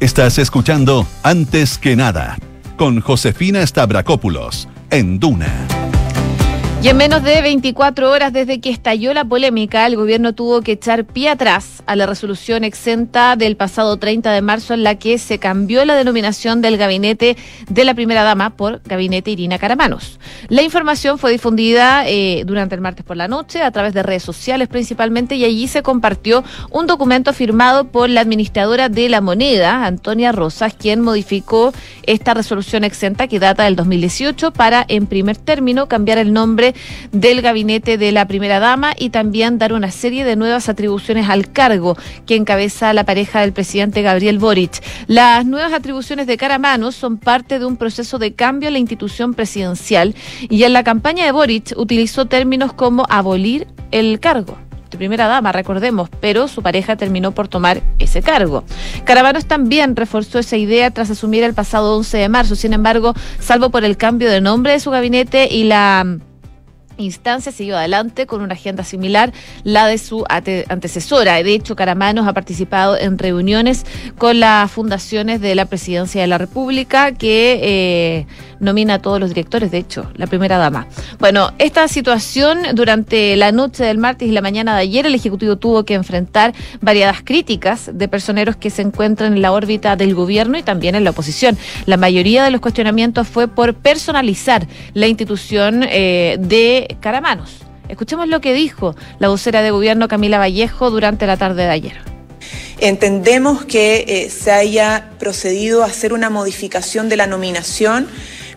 Estás 0.00 0.38
escuchando 0.38 1.06
Antes 1.22 1.78
que 1.78 1.96
nada 1.96 2.38
con 2.76 3.00
Josefina 3.00 3.66
Stavrakopoulos 3.66 4.68
en 4.90 5.18
Duna. 5.18 5.87
Y 6.80 6.86
en 6.86 6.96
menos 6.96 7.24
de 7.24 7.42
24 7.42 8.08
horas 8.08 8.32
desde 8.32 8.60
que 8.60 8.70
estalló 8.70 9.12
la 9.12 9.24
polémica, 9.24 9.84
el 9.84 9.96
gobierno 9.96 10.32
tuvo 10.32 10.62
que 10.62 10.72
echar 10.72 11.04
pie 11.04 11.28
atrás 11.28 11.82
a 11.86 11.96
la 11.96 12.06
resolución 12.06 12.62
exenta 12.62 13.34
del 13.34 13.56
pasado 13.56 13.96
30 13.96 14.30
de 14.30 14.42
marzo 14.42 14.74
en 14.74 14.84
la 14.84 14.94
que 14.94 15.18
se 15.18 15.40
cambió 15.40 15.84
la 15.84 15.96
denominación 15.96 16.62
del 16.62 16.76
gabinete 16.76 17.36
de 17.68 17.84
la 17.84 17.94
primera 17.94 18.22
dama 18.22 18.50
por 18.50 18.80
gabinete 18.84 19.32
Irina 19.32 19.58
Caramanos. 19.58 20.20
La 20.46 20.62
información 20.62 21.18
fue 21.18 21.32
difundida 21.32 22.04
eh, 22.06 22.44
durante 22.46 22.76
el 22.76 22.80
martes 22.80 23.04
por 23.04 23.16
la 23.16 23.26
noche 23.26 23.60
a 23.60 23.72
través 23.72 23.92
de 23.92 24.04
redes 24.04 24.22
sociales 24.22 24.68
principalmente 24.68 25.34
y 25.34 25.44
allí 25.44 25.66
se 25.66 25.82
compartió 25.82 26.44
un 26.70 26.86
documento 26.86 27.32
firmado 27.32 27.88
por 27.88 28.08
la 28.08 28.20
administradora 28.20 28.88
de 28.88 29.08
la 29.08 29.20
moneda, 29.20 29.84
Antonia 29.84 30.30
Rosas, 30.30 30.74
quien 30.74 31.00
modificó 31.00 31.72
esta 32.04 32.34
resolución 32.34 32.84
exenta 32.84 33.26
que 33.26 33.40
data 33.40 33.64
del 33.64 33.74
2018 33.74 34.52
para 34.52 34.84
en 34.86 35.06
primer 35.08 35.36
término 35.36 35.88
cambiar 35.88 36.18
el 36.18 36.32
nombre 36.32 36.67
del 37.12 37.42
gabinete 37.42 37.98
de 37.98 38.12
la 38.12 38.26
primera 38.26 38.60
dama 38.60 38.94
y 38.98 39.10
también 39.10 39.58
dar 39.58 39.72
una 39.72 39.90
serie 39.90 40.24
de 40.24 40.36
nuevas 40.36 40.68
atribuciones 40.68 41.28
al 41.28 41.50
cargo 41.52 41.96
que 42.26 42.36
encabeza 42.36 42.92
la 42.92 43.04
pareja 43.04 43.40
del 43.40 43.52
presidente 43.52 44.02
Gabriel 44.02 44.38
Boric. 44.38 44.82
Las 45.06 45.44
nuevas 45.46 45.72
atribuciones 45.72 46.26
de 46.26 46.36
Caramanos 46.36 46.94
son 46.94 47.18
parte 47.18 47.58
de 47.58 47.66
un 47.66 47.76
proceso 47.76 48.18
de 48.18 48.34
cambio 48.34 48.68
en 48.68 48.74
la 48.74 48.78
institución 48.78 49.34
presidencial 49.34 50.14
y 50.48 50.62
en 50.62 50.72
la 50.72 50.84
campaña 50.84 51.24
de 51.24 51.32
Boric 51.32 51.74
utilizó 51.76 52.26
términos 52.26 52.72
como 52.72 53.06
abolir 53.08 53.66
el 53.90 54.20
cargo 54.20 54.58
de 54.90 54.98
primera 54.98 55.26
dama, 55.26 55.52
recordemos, 55.52 56.08
pero 56.20 56.48
su 56.48 56.62
pareja 56.62 56.96
terminó 56.96 57.32
por 57.32 57.48
tomar 57.48 57.82
ese 57.98 58.22
cargo. 58.22 58.64
Caravanos 59.04 59.46
también 59.46 59.96
reforzó 59.96 60.38
esa 60.38 60.56
idea 60.56 60.90
tras 60.90 61.10
asumir 61.10 61.44
el 61.44 61.54
pasado 61.54 61.96
11 61.96 62.18
de 62.18 62.28
marzo. 62.28 62.56
Sin 62.56 62.72
embargo, 62.72 63.14
salvo 63.38 63.70
por 63.70 63.84
el 63.84 63.96
cambio 63.96 64.30
de 64.30 64.40
nombre 64.40 64.72
de 64.72 64.80
su 64.80 64.90
gabinete 64.90 65.48
y 65.50 65.64
la 65.64 66.18
instancia 66.98 67.52
siguió 67.52 67.78
adelante 67.78 68.26
con 68.26 68.42
una 68.42 68.54
agenda 68.54 68.84
similar, 68.84 69.32
la 69.64 69.86
de 69.86 69.98
su 69.98 70.24
antecesora. 70.28 71.42
De 71.42 71.54
hecho, 71.54 71.76
Caramanos 71.76 72.26
ha 72.26 72.32
participado 72.32 72.98
en 72.98 73.18
reuniones 73.18 73.86
con 74.18 74.40
las 74.40 74.70
fundaciones 74.70 75.40
de 75.40 75.54
la 75.54 75.66
Presidencia 75.66 76.20
de 76.20 76.26
la 76.26 76.38
República 76.38 77.12
que 77.12 77.60
eh, 77.62 78.26
nomina 78.60 78.94
a 78.94 78.98
todos 79.00 79.20
los 79.20 79.30
directores, 79.30 79.70
de 79.70 79.78
hecho, 79.78 80.10
la 80.16 80.26
primera 80.26 80.58
dama. 80.58 80.86
Bueno, 81.18 81.52
esta 81.58 81.88
situación 81.88 82.58
durante 82.74 83.36
la 83.36 83.52
noche 83.52 83.84
del 83.84 83.98
martes 83.98 84.28
y 84.28 84.32
la 84.32 84.40
mañana 84.40 84.74
de 84.74 84.82
ayer, 84.82 85.06
el 85.06 85.14
Ejecutivo 85.14 85.56
tuvo 85.56 85.84
que 85.84 85.94
enfrentar 85.94 86.54
variadas 86.80 87.22
críticas 87.22 87.90
de 87.92 88.08
personeros 88.08 88.56
que 88.56 88.70
se 88.70 88.82
encuentran 88.82 89.34
en 89.34 89.42
la 89.42 89.52
órbita 89.52 89.96
del 89.96 90.14
gobierno 90.14 90.58
y 90.58 90.62
también 90.62 90.94
en 90.94 91.04
la 91.04 91.10
oposición. 91.10 91.56
La 91.86 91.96
mayoría 91.96 92.44
de 92.44 92.50
los 92.50 92.60
cuestionamientos 92.60 93.28
fue 93.28 93.48
por 93.48 93.74
personalizar 93.74 94.66
la 94.94 95.06
institución 95.06 95.84
eh, 95.88 96.36
de 96.40 96.96
Caramanos. 97.00 97.58
Escuchemos 97.88 98.28
lo 98.28 98.40
que 98.40 98.52
dijo 98.52 98.94
la 99.18 99.28
vocera 99.28 99.62
de 99.62 99.70
gobierno 99.70 100.08
Camila 100.08 100.38
Vallejo 100.38 100.90
durante 100.90 101.26
la 101.26 101.36
tarde 101.36 101.62
de 101.62 101.70
ayer. 101.70 102.08
Entendemos 102.80 103.64
que 103.64 104.04
eh, 104.06 104.30
se 104.30 104.52
haya 104.52 105.10
procedido 105.18 105.82
a 105.82 105.86
hacer 105.86 106.12
una 106.12 106.30
modificación 106.30 107.08
de 107.08 107.16
la 107.16 107.26
nominación 107.26 108.06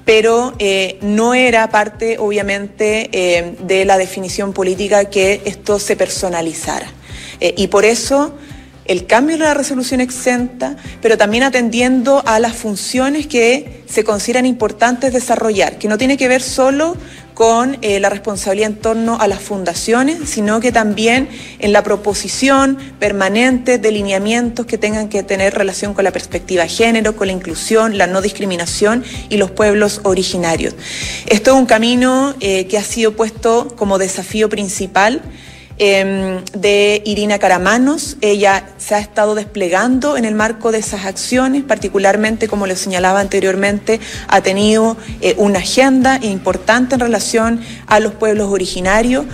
pero 0.06 0.54
eh, 0.60 0.98
no 1.02 1.34
era 1.34 1.70
parte, 1.70 2.18
obviamente, 2.18 3.10
eh, 3.12 3.56
de 3.60 3.86
la 3.86 3.98
definición 3.98 4.54
política 4.54 5.06
que 5.06 5.42
esto 5.46 5.80
se 5.80 5.96
personalizara. 5.96 6.88
Eh, 7.40 7.54
y 7.58 7.68
por 7.68 7.86
eso 7.86 8.36
el 8.86 9.06
cambio 9.06 9.38
de 9.38 9.44
la 9.44 9.54
resolución 9.54 10.02
exenta, 10.02 10.76
pero 11.02 11.18
también 11.18 11.44
atendiendo 11.44 12.24
a 12.26 12.40
las 12.40 12.56
funciones 12.56 13.28
que 13.28 13.84
se 13.88 14.04
consideran 14.04 14.46
importantes 14.46 15.14
desarrollar, 15.14 15.78
que 15.78 15.88
no 15.88 15.98
tiene 15.98 16.18
que 16.18 16.28
ver 16.28 16.42
solo 16.42 16.98
con 17.34 17.78
eh, 17.82 18.00
la 18.00 18.10
responsabilidad 18.10 18.72
en 18.72 18.78
torno 18.78 19.20
a 19.20 19.28
las 19.28 19.40
fundaciones, 19.40 20.30
sino 20.30 20.60
que 20.60 20.72
también 20.72 21.30
en 21.60 21.74
la 21.74 21.84
proposición 21.84 22.78
permanente 23.00 23.78
de 23.78 23.92
lineamientos 23.92 24.66
que 24.66 24.78
tengan 24.78 25.10
que 25.10 25.24
tener 25.24 25.54
relación 25.54 25.94
con 25.94 26.04
la 26.04 26.12
perspectiva 26.12 26.64
de 26.64 26.70
género, 26.70 27.16
con 27.16 27.28
la 27.28 27.34
inclusión, 27.34 27.98
la 27.98 28.08
no 28.08 28.22
discriminación 28.22 29.04
y 29.30 29.38
los 29.38 29.52
pueblos 29.52 30.02
originarios. 30.04 30.76
Esto 31.28 31.52
es 31.52 31.58
un 31.58 31.66
camino 31.66 32.36
eh, 32.40 32.68
que 32.68 32.78
ha 32.78 32.84
sido 32.84 33.16
puesto 33.16 33.68
como 33.76 33.98
desafío 33.98 34.50
principal 34.50 35.22
Em, 35.84 36.44
de 36.54 37.02
Irina 37.06 37.40
Caramanos. 37.40 38.16
Ella 38.22 38.68
se 38.78 38.94
ha 38.94 39.00
estado 39.00 39.34
desplegando 39.34 40.16
en 40.16 40.26
el 40.26 40.36
marco 40.36 40.72
de 40.72 40.78
esas 40.78 41.06
acciones, 41.06 41.64
particularmente, 41.64 42.48
como 42.48 42.68
le 42.68 42.76
señalaba 42.76 43.20
anteriormente, 43.20 44.00
ha 44.28 44.42
tenido 44.42 44.96
eh, 45.22 45.34
una 45.40 45.58
agenda 45.58 46.20
importante 46.22 46.94
en 46.94 47.00
relación 47.00 47.62
a 47.88 48.00
los 48.00 48.14
pueblos 48.14 48.52
originarios. 48.52 49.26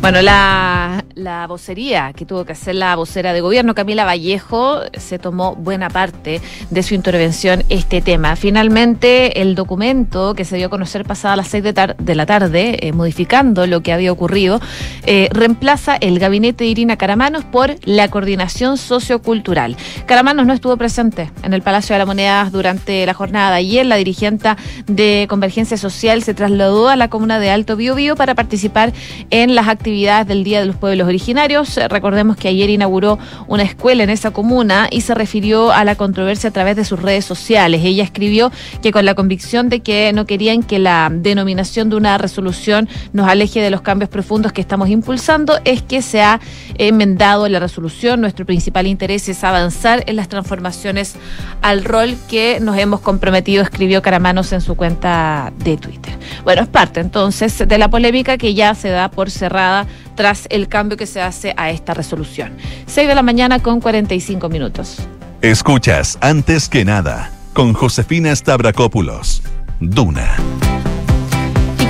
Bueno, 0.00 0.22
la, 0.22 1.04
la, 1.16 1.48
vocería 1.48 2.12
que 2.12 2.24
tuvo 2.24 2.44
que 2.44 2.52
hacer 2.52 2.76
la 2.76 2.94
vocera 2.94 3.32
de 3.32 3.40
gobierno, 3.40 3.74
Camila 3.74 4.04
Vallejo, 4.04 4.82
se 4.96 5.18
tomó 5.18 5.56
buena 5.56 5.90
parte 5.90 6.40
de 6.70 6.82
su 6.84 6.94
intervención 6.94 7.64
este 7.68 8.00
tema. 8.00 8.36
Finalmente, 8.36 9.42
el 9.42 9.56
documento 9.56 10.34
que 10.34 10.44
se 10.44 10.56
dio 10.56 10.68
a 10.68 10.70
conocer 10.70 11.04
pasada 11.04 11.34
las 11.34 11.48
seis 11.48 11.64
de, 11.64 11.74
de 11.98 12.14
la 12.14 12.26
tarde, 12.26 12.86
eh, 12.86 12.92
modificando 12.92 13.66
lo 13.66 13.82
que 13.82 13.92
había 13.92 14.12
ocurrido, 14.12 14.60
eh, 15.04 15.28
reemplaza 15.32 15.96
el 15.96 16.20
gabinete 16.20 16.62
de 16.62 16.70
Irina 16.70 16.96
Caramanos 16.96 17.44
por 17.44 17.74
la 17.84 18.08
coordinación 18.08 18.76
sociocultural. 18.76 19.76
Caramanos 20.06 20.46
no 20.46 20.52
estuvo 20.52 20.76
presente 20.76 21.32
en 21.42 21.54
el 21.54 21.62
Palacio 21.62 21.94
de 21.94 21.98
la 21.98 22.06
Moneda 22.06 22.48
durante 22.50 23.04
la 23.04 23.14
jornada 23.14 23.50
de 23.50 23.56
ayer. 23.56 23.84
La 23.84 23.96
dirigente 23.96 24.50
de 24.86 25.26
Convergencia 25.28 25.76
Social 25.76 26.22
se 26.22 26.34
trasladó 26.34 26.88
a 26.88 26.94
la 26.94 27.10
comuna 27.10 27.40
de 27.40 27.50
Alto 27.50 27.74
Biobío 27.74 28.14
para 28.14 28.36
participar 28.36 28.92
en 29.30 29.56
las 29.56 29.66
actividades 29.66 29.87
del 29.88 30.44
Día 30.44 30.60
de 30.60 30.66
los 30.66 30.76
Pueblos 30.76 31.08
Originarios. 31.08 31.78
Eh, 31.78 31.88
recordemos 31.88 32.36
que 32.36 32.48
ayer 32.48 32.68
inauguró 32.68 33.18
una 33.46 33.62
escuela 33.62 34.04
en 34.04 34.10
esa 34.10 34.32
comuna 34.32 34.86
y 34.90 35.00
se 35.00 35.14
refirió 35.14 35.72
a 35.72 35.82
la 35.82 35.94
controversia 35.94 36.50
a 36.50 36.52
través 36.52 36.76
de 36.76 36.84
sus 36.84 37.00
redes 37.00 37.24
sociales. 37.24 37.80
Ella 37.82 38.04
escribió 38.04 38.52
que 38.82 38.92
con 38.92 39.06
la 39.06 39.14
convicción 39.14 39.70
de 39.70 39.80
que 39.80 40.12
no 40.12 40.26
querían 40.26 40.62
que 40.62 40.78
la 40.78 41.08
denominación 41.10 41.88
de 41.88 41.96
una 41.96 42.18
resolución 42.18 42.86
nos 43.14 43.28
aleje 43.28 43.62
de 43.62 43.70
los 43.70 43.80
cambios 43.80 44.10
profundos 44.10 44.52
que 44.52 44.60
estamos 44.60 44.90
impulsando, 44.90 45.58
es 45.64 45.80
que 45.80 46.02
se 46.02 46.20
ha 46.20 46.38
enmendado 46.76 47.48
la 47.48 47.58
resolución. 47.58 48.20
Nuestro 48.20 48.44
principal 48.44 48.86
interés 48.86 49.26
es 49.30 49.42
avanzar 49.42 50.04
en 50.06 50.16
las 50.16 50.28
transformaciones 50.28 51.14
al 51.62 51.82
rol 51.82 52.14
que 52.28 52.60
nos 52.60 52.76
hemos 52.76 53.00
comprometido, 53.00 53.62
escribió 53.62 54.02
Caramanos 54.02 54.52
en 54.52 54.60
su 54.60 54.76
cuenta 54.76 55.50
de 55.64 55.78
Twitter. 55.78 56.12
Bueno, 56.44 56.60
es 56.60 56.68
parte 56.68 57.00
entonces 57.00 57.66
de 57.66 57.78
la 57.78 57.88
polémica 57.88 58.36
que 58.36 58.52
ya 58.52 58.74
se 58.74 58.90
da 58.90 59.10
por 59.10 59.30
cerrada 59.30 59.77
tras 60.18 60.48
el 60.50 60.66
cambio 60.66 60.96
que 60.96 61.06
se 61.06 61.22
hace 61.22 61.54
a 61.56 61.70
esta 61.70 61.94
resolución. 61.94 62.56
6 62.86 63.06
de 63.06 63.14
la 63.14 63.22
mañana 63.22 63.62
con 63.62 63.80
45 63.80 64.48
minutos. 64.48 64.98
Escuchas 65.42 66.18
antes 66.20 66.68
que 66.68 66.84
nada 66.84 67.30
con 67.54 67.72
Josefina 67.72 68.34
Stavrakopoulos. 68.34 69.44
Duna. 69.78 70.36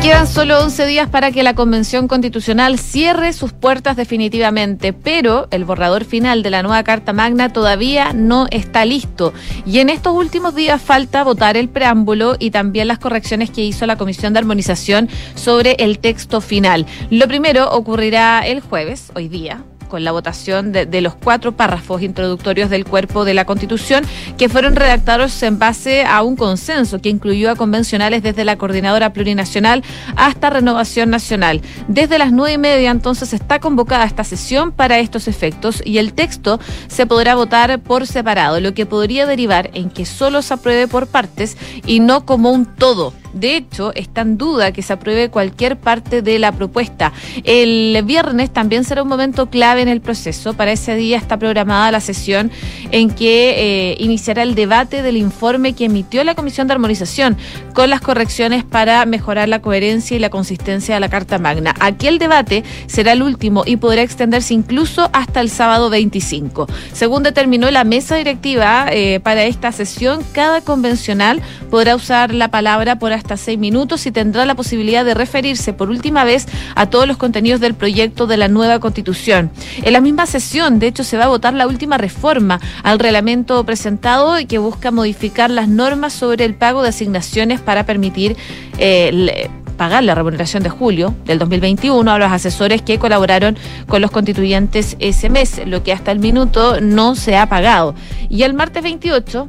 Quedan 0.02 0.28
solo 0.28 0.62
11 0.62 0.86
días 0.86 1.08
para 1.10 1.32
que 1.32 1.42
la 1.42 1.54
Convención 1.54 2.06
Constitucional 2.06 2.78
cierre 2.78 3.32
sus 3.32 3.52
puertas 3.52 3.96
definitivamente, 3.96 4.92
pero 4.92 5.48
el 5.50 5.64
borrador 5.64 6.04
final 6.04 6.44
de 6.44 6.50
la 6.50 6.62
nueva 6.62 6.84
Carta 6.84 7.12
Magna 7.12 7.52
todavía 7.52 8.12
no 8.14 8.46
está 8.50 8.84
listo. 8.84 9.34
Y 9.66 9.80
en 9.80 9.90
estos 9.90 10.14
últimos 10.14 10.54
días 10.54 10.80
falta 10.80 11.24
votar 11.24 11.56
el 11.56 11.68
preámbulo 11.68 12.36
y 12.38 12.52
también 12.52 12.88
las 12.88 13.00
correcciones 13.00 13.50
que 13.50 13.64
hizo 13.64 13.86
la 13.86 13.96
Comisión 13.96 14.32
de 14.32 14.38
Armonización 14.38 15.08
sobre 15.34 15.72
el 15.80 15.98
texto 15.98 16.40
final. 16.40 16.86
Lo 17.10 17.26
primero 17.26 17.68
ocurrirá 17.70 18.46
el 18.46 18.60
jueves, 18.60 19.10
hoy 19.14 19.28
día, 19.28 19.64
con 19.88 20.04
la 20.04 20.12
votación 20.12 20.72
de, 20.72 21.00
los 21.00 21.14
cuatro 21.14 21.52
párrafos 21.52 22.02
introductorios 22.02 22.70
del 22.70 22.84
cuerpo 22.84 23.24
de 23.24 23.34
la 23.34 23.44
Constitución 23.44 24.04
que 24.36 24.48
fueron 24.48 24.76
redactados 24.76 25.42
en 25.42 25.58
base 25.58 26.04
a 26.04 26.22
un 26.22 26.36
consenso 26.36 27.00
que 27.00 27.08
incluyó 27.08 27.50
a 27.50 27.56
convencionales 27.56 28.22
desde 28.22 28.44
la 28.44 28.56
Coordinadora 28.56 29.12
Plurinacional 29.12 29.82
hasta 30.16 30.50
Renovación 30.50 31.10
Nacional. 31.10 31.62
Desde 31.88 32.18
las 32.18 32.32
nueve 32.32 32.54
y 32.54 32.58
media 32.58 32.90
entonces 32.90 33.32
está 33.32 33.58
convocada 33.58 34.04
esta 34.04 34.24
sesión 34.24 34.72
para 34.72 34.98
estos 34.98 35.28
efectos 35.28 35.82
y 35.84 35.98
el 35.98 36.12
texto 36.12 36.60
se 36.88 37.06
podrá 37.06 37.34
votar 37.34 37.80
por 37.80 38.06
separado, 38.06 38.60
lo 38.60 38.74
que 38.74 38.86
podría 38.86 39.26
derivar 39.26 39.70
en 39.74 39.90
que 39.90 40.06
solo 40.06 40.42
se 40.42 40.54
apruebe 40.54 40.88
por 40.88 41.06
partes 41.06 41.56
y 41.86 42.00
no 42.00 42.26
como 42.26 42.50
un 42.50 42.66
todo 42.66 43.12
De 43.32 43.56
hecho, 43.56 43.92
está 43.94 44.22
en 44.22 44.38
duda 44.38 44.72
que 44.72 44.82
se 44.82 44.92
apruebe 44.92 45.30
cualquier 45.30 45.76
parte 45.76 46.22
de 46.22 46.38
la 46.38 46.52
propuesta. 46.52 47.12
El 47.44 48.00
viernes 48.04 48.50
también 48.52 48.84
será 48.84 49.02
un 49.02 49.08
momento 49.08 49.50
clave 49.50 49.82
en 49.82 49.88
el 49.88 50.00
proceso. 50.00 50.54
Para 50.54 50.72
ese 50.72 50.94
día 50.94 51.16
está 51.16 51.38
programada 51.38 51.92
la 51.92 52.00
sesión 52.00 52.50
en 52.90 53.10
que 53.10 53.90
eh, 53.92 53.96
iniciará 53.98 54.42
el 54.42 54.54
debate 54.54 55.02
del 55.02 55.16
informe 55.16 55.74
que 55.74 55.84
emitió 55.84 56.24
la 56.24 56.34
Comisión 56.34 56.66
de 56.66 56.74
Armonización 56.74 57.36
con 57.74 57.90
las 57.90 58.00
correcciones 58.00 58.64
para 58.64 59.04
mejorar 59.06 59.48
la 59.48 59.60
coherencia 59.60 60.16
y 60.16 60.20
la 60.20 60.30
consistencia 60.30 60.94
de 60.94 61.00
la 61.00 61.08
Carta 61.08 61.38
Magna. 61.38 61.74
Aquel 61.80 62.18
debate 62.18 62.64
será 62.86 63.12
el 63.12 63.22
último 63.22 63.62
y 63.66 63.76
podrá 63.76 64.02
extenderse 64.02 64.54
incluso 64.54 65.10
hasta 65.12 65.40
el 65.40 65.50
sábado 65.50 65.90
25. 65.90 66.66
Según 66.92 67.22
determinó 67.22 67.70
la 67.70 67.84
mesa 67.84 68.16
directiva 68.16 68.86
eh, 68.90 69.20
para 69.20 69.44
esta 69.44 69.72
sesión, 69.72 70.22
cada 70.32 70.60
convencional 70.60 71.40
podrá 71.70 71.94
usar 71.94 72.34
la 72.34 72.48
palabra 72.48 72.98
por 72.98 73.12
hasta 73.18 73.36
seis 73.36 73.58
minutos 73.58 74.06
y 74.06 74.10
tendrá 74.10 74.44
la 74.46 74.54
posibilidad 74.54 75.04
de 75.04 75.14
referirse 75.14 75.72
por 75.72 75.90
última 75.90 76.24
vez 76.24 76.46
a 76.74 76.86
todos 76.86 77.06
los 77.06 77.16
contenidos 77.16 77.60
del 77.60 77.74
proyecto 77.74 78.26
de 78.26 78.36
la 78.36 78.48
nueva 78.48 78.78
constitución. 78.80 79.50
En 79.82 79.92
la 79.92 80.00
misma 80.00 80.26
sesión, 80.26 80.78
de 80.78 80.86
hecho, 80.86 81.04
se 81.04 81.16
va 81.16 81.24
a 81.24 81.28
votar 81.28 81.54
la 81.54 81.66
última 81.66 81.98
reforma 81.98 82.60
al 82.82 82.98
reglamento 82.98 83.64
presentado 83.64 84.36
que 84.46 84.58
busca 84.58 84.90
modificar 84.90 85.50
las 85.50 85.68
normas 85.68 86.12
sobre 86.12 86.44
el 86.44 86.54
pago 86.54 86.82
de 86.82 86.88
asignaciones 86.88 87.60
para 87.60 87.84
permitir 87.84 88.36
eh, 88.78 89.48
pagar 89.78 90.04
la 90.04 90.14
remuneración 90.14 90.62
de 90.62 90.68
julio 90.68 91.14
del 91.24 91.38
2021 91.38 92.10
a 92.10 92.18
los 92.18 92.30
asesores 92.30 92.82
que 92.82 92.98
colaboraron 92.98 93.56
con 93.86 94.02
los 94.02 94.10
constituyentes 94.10 94.96
ese 94.98 95.30
mes, 95.30 95.62
lo 95.64 95.82
que 95.82 95.92
hasta 95.92 96.10
el 96.10 96.18
minuto 96.18 96.80
no 96.82 97.14
se 97.14 97.36
ha 97.36 97.48
pagado. 97.48 97.94
Y 98.28 98.42
el 98.42 98.52
martes 98.52 98.82
28 98.82 99.48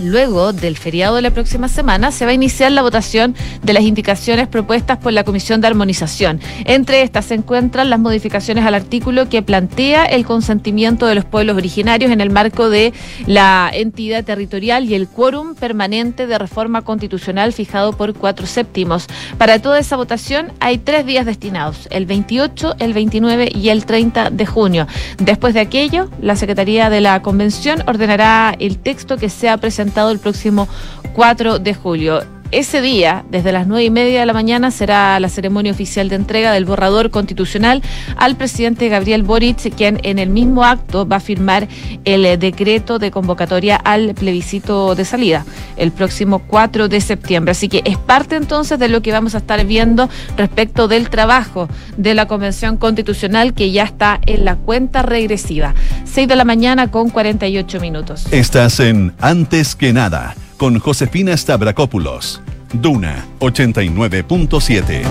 Luego 0.00 0.52
del 0.52 0.76
feriado 0.76 1.14
de 1.14 1.22
la 1.22 1.30
próxima 1.30 1.68
semana 1.68 2.10
se 2.10 2.24
va 2.24 2.32
a 2.32 2.34
iniciar 2.34 2.72
la 2.72 2.82
votación 2.82 3.36
de 3.62 3.72
las 3.72 3.84
indicaciones 3.84 4.48
propuestas 4.48 4.98
por 4.98 5.12
la 5.12 5.22
Comisión 5.22 5.60
de 5.60 5.68
Armonización. 5.68 6.40
Entre 6.64 7.02
estas 7.02 7.26
se 7.26 7.34
encuentran 7.34 7.90
las 7.90 8.00
modificaciones 8.00 8.66
al 8.66 8.74
artículo 8.74 9.28
que 9.28 9.42
plantea 9.42 10.04
el 10.04 10.24
consentimiento 10.24 11.06
de 11.06 11.14
los 11.14 11.24
pueblos 11.24 11.56
originarios 11.56 12.10
en 12.10 12.20
el 12.20 12.30
marco 12.30 12.70
de 12.70 12.92
la 13.26 13.70
entidad 13.72 14.24
territorial 14.24 14.84
y 14.90 14.94
el 14.94 15.06
quórum 15.06 15.54
permanente 15.54 16.26
de 16.26 16.38
reforma 16.38 16.82
constitucional 16.82 17.52
fijado 17.52 17.92
por 17.92 18.14
cuatro 18.14 18.46
séptimos. 18.46 19.06
Para 19.38 19.60
toda 19.60 19.78
esa 19.78 19.96
votación 19.96 20.52
hay 20.58 20.78
tres 20.78 21.06
días 21.06 21.24
destinados, 21.24 21.86
el 21.92 22.06
28, 22.06 22.76
el 22.80 22.94
29 22.94 23.52
y 23.54 23.68
el 23.68 23.86
30 23.86 24.30
de 24.30 24.46
junio. 24.46 24.88
Después 25.18 25.54
de 25.54 25.60
aquello, 25.60 26.10
la 26.20 26.34
Secretaría 26.34 26.90
de 26.90 27.00
la 27.00 27.22
Convención 27.22 27.84
ordenará 27.86 28.56
el 28.58 28.78
texto 28.78 29.16
que 29.18 29.28
sea 29.28 29.56
presentado 29.58 29.83
el 30.10 30.18
próximo 30.18 30.68
4 31.14 31.58
de 31.58 31.74
julio. 31.74 32.33
Ese 32.54 32.80
día, 32.80 33.24
desde 33.32 33.50
las 33.50 33.66
nueve 33.66 33.82
y 33.82 33.90
media 33.90 34.20
de 34.20 34.26
la 34.26 34.32
mañana, 34.32 34.70
será 34.70 35.18
la 35.18 35.28
ceremonia 35.28 35.72
oficial 35.72 36.08
de 36.08 36.14
entrega 36.14 36.52
del 36.52 36.64
borrador 36.64 37.10
constitucional 37.10 37.82
al 38.16 38.36
presidente 38.36 38.88
Gabriel 38.88 39.24
Boric, 39.24 39.74
quien 39.74 39.98
en 40.04 40.20
el 40.20 40.28
mismo 40.30 40.62
acto 40.62 41.04
va 41.04 41.16
a 41.16 41.20
firmar 41.20 41.66
el 42.04 42.24
eh, 42.24 42.36
decreto 42.36 43.00
de 43.00 43.10
convocatoria 43.10 43.74
al 43.74 44.14
plebiscito 44.14 44.94
de 44.94 45.04
salida 45.04 45.44
el 45.76 45.90
próximo 45.90 46.38
4 46.46 46.86
de 46.86 47.00
septiembre. 47.00 47.50
Así 47.50 47.68
que 47.68 47.82
es 47.84 47.98
parte 47.98 48.36
entonces 48.36 48.78
de 48.78 48.86
lo 48.86 49.02
que 49.02 49.10
vamos 49.10 49.34
a 49.34 49.38
estar 49.38 49.66
viendo 49.66 50.08
respecto 50.36 50.86
del 50.86 51.10
trabajo 51.10 51.68
de 51.96 52.14
la 52.14 52.28
Convención 52.28 52.76
Constitucional 52.76 53.54
que 53.54 53.72
ya 53.72 53.82
está 53.82 54.20
en 54.26 54.44
la 54.44 54.54
cuenta 54.54 55.02
regresiva. 55.02 55.74
6 56.04 56.28
de 56.28 56.36
la 56.36 56.44
mañana 56.44 56.88
con 56.88 57.10
48 57.10 57.80
minutos. 57.80 58.26
Estás 58.30 58.78
en 58.78 59.12
Antes 59.18 59.74
que 59.74 59.92
nada 59.92 60.36
con 60.56 60.78
Josefina 60.78 61.36
Stavrakopoulos. 61.36 62.43
Duna 62.74 63.24
89.7. 63.38 65.02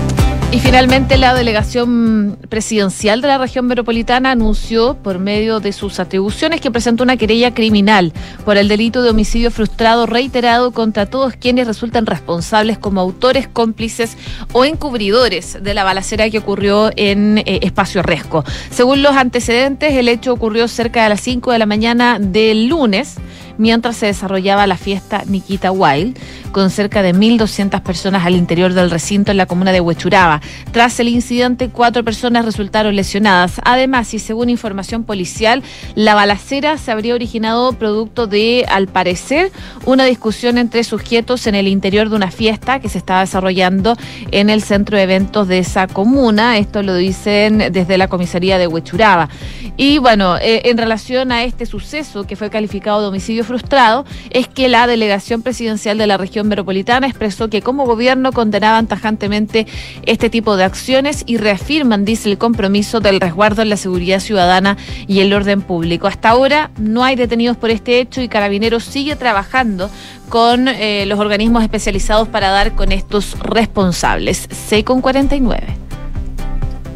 Y 0.52 0.60
finalmente 0.60 1.16
la 1.16 1.34
delegación 1.34 2.38
presidencial 2.48 3.20
de 3.20 3.26
la 3.26 3.38
región 3.38 3.66
metropolitana 3.66 4.30
anunció 4.30 4.94
por 4.94 5.18
medio 5.18 5.58
de 5.58 5.72
sus 5.72 5.98
atribuciones 5.98 6.60
que 6.60 6.70
presentó 6.70 7.02
una 7.02 7.16
querella 7.16 7.52
criminal 7.52 8.12
por 8.44 8.56
el 8.56 8.68
delito 8.68 9.02
de 9.02 9.10
homicidio 9.10 9.50
frustrado 9.50 10.06
reiterado 10.06 10.70
contra 10.70 11.06
todos 11.06 11.34
quienes 11.34 11.66
resultan 11.66 12.06
responsables 12.06 12.78
como 12.78 13.00
autores, 13.00 13.48
cómplices 13.48 14.16
o 14.52 14.64
encubridores 14.64 15.58
de 15.60 15.74
la 15.74 15.82
balacera 15.82 16.30
que 16.30 16.38
ocurrió 16.38 16.92
en 16.94 17.38
eh, 17.38 17.60
Espacio 17.62 18.02
Resco. 18.02 18.44
Según 18.70 19.02
los 19.02 19.16
antecedentes, 19.16 19.94
el 19.94 20.08
hecho 20.08 20.32
ocurrió 20.32 20.68
cerca 20.68 21.02
de 21.02 21.08
las 21.08 21.20
5 21.22 21.50
de 21.50 21.58
la 21.58 21.66
mañana 21.66 22.20
del 22.20 22.68
lunes 22.68 23.16
mientras 23.58 23.96
se 23.96 24.06
desarrollaba 24.06 24.66
la 24.66 24.76
fiesta 24.76 25.22
Nikita 25.26 25.70
Wild, 25.70 26.18
con 26.52 26.70
cerca 26.70 27.02
de 27.02 27.14
1.200 27.14 27.82
personas 27.82 28.24
al 28.24 28.36
interior 28.36 28.72
del 28.72 28.90
recinto 28.90 29.30
en 29.30 29.36
la 29.36 29.46
comuna 29.46 29.72
de 29.72 29.80
Huechuraba. 29.80 30.40
Tras 30.72 30.98
el 31.00 31.08
incidente, 31.08 31.68
cuatro 31.68 32.04
personas 32.04 32.44
resultaron 32.44 32.94
lesionadas. 32.94 33.60
Además, 33.64 34.14
y 34.14 34.18
según 34.18 34.50
información 34.50 35.04
policial, 35.04 35.62
la 35.94 36.14
balacera 36.14 36.78
se 36.78 36.92
habría 36.92 37.14
originado 37.14 37.72
producto 37.72 38.26
de, 38.26 38.64
al 38.68 38.86
parecer, 38.88 39.50
una 39.84 40.04
discusión 40.04 40.58
entre 40.58 40.84
sujetos 40.84 41.46
en 41.46 41.54
el 41.54 41.68
interior 41.68 42.08
de 42.08 42.16
una 42.16 42.30
fiesta 42.30 42.80
que 42.80 42.88
se 42.88 42.98
estaba 42.98 43.20
desarrollando 43.20 43.96
en 44.30 44.50
el 44.50 44.62
centro 44.62 44.96
de 44.96 45.04
eventos 45.04 45.48
de 45.48 45.58
esa 45.58 45.86
comuna. 45.86 46.58
Esto 46.58 46.82
lo 46.82 46.94
dicen 46.96 47.58
desde 47.72 47.98
la 47.98 48.08
comisaría 48.08 48.58
de 48.58 48.66
Huechuraba. 48.66 49.28
Y 49.76 49.98
bueno, 49.98 50.36
eh, 50.36 50.62
en 50.66 50.78
relación 50.78 51.32
a 51.32 51.44
este 51.44 51.66
suceso 51.66 52.24
que 52.24 52.36
fue 52.36 52.50
calificado 52.50 53.00
de 53.00 53.08
homicidio 53.08 53.43
frustrado 53.44 54.04
es 54.30 54.48
que 54.48 54.68
la 54.68 54.86
delegación 54.86 55.42
presidencial 55.42 55.98
de 55.98 56.06
la 56.06 56.16
región 56.16 56.48
metropolitana 56.48 57.06
expresó 57.06 57.48
que 57.48 57.62
como 57.62 57.86
gobierno 57.86 58.32
condenaban 58.32 58.86
tajantemente 58.86 59.66
este 60.06 60.30
tipo 60.30 60.56
de 60.56 60.64
acciones 60.64 61.22
y 61.26 61.36
reafirman, 61.36 62.04
dice, 62.04 62.30
el 62.30 62.38
compromiso 62.38 63.00
del 63.00 63.20
resguardo 63.20 63.62
en 63.62 63.70
la 63.70 63.76
seguridad 63.76 64.20
ciudadana 64.20 64.76
y 65.06 65.20
el 65.20 65.32
orden 65.32 65.62
público. 65.62 66.06
Hasta 66.06 66.30
ahora 66.30 66.70
no 66.78 67.04
hay 67.04 67.16
detenidos 67.16 67.56
por 67.56 67.70
este 67.70 68.00
hecho 68.00 68.20
y 68.20 68.28
Carabineros 68.28 68.84
sigue 68.84 69.16
trabajando 69.16 69.90
con 70.28 70.68
eh, 70.68 71.04
los 71.06 71.18
organismos 71.18 71.62
especializados 71.62 72.28
para 72.28 72.48
dar 72.48 72.74
con 72.74 72.92
estos 72.92 73.38
responsables. 73.40 74.48
6 74.50 74.84
con 74.84 75.00
49. 75.00 75.62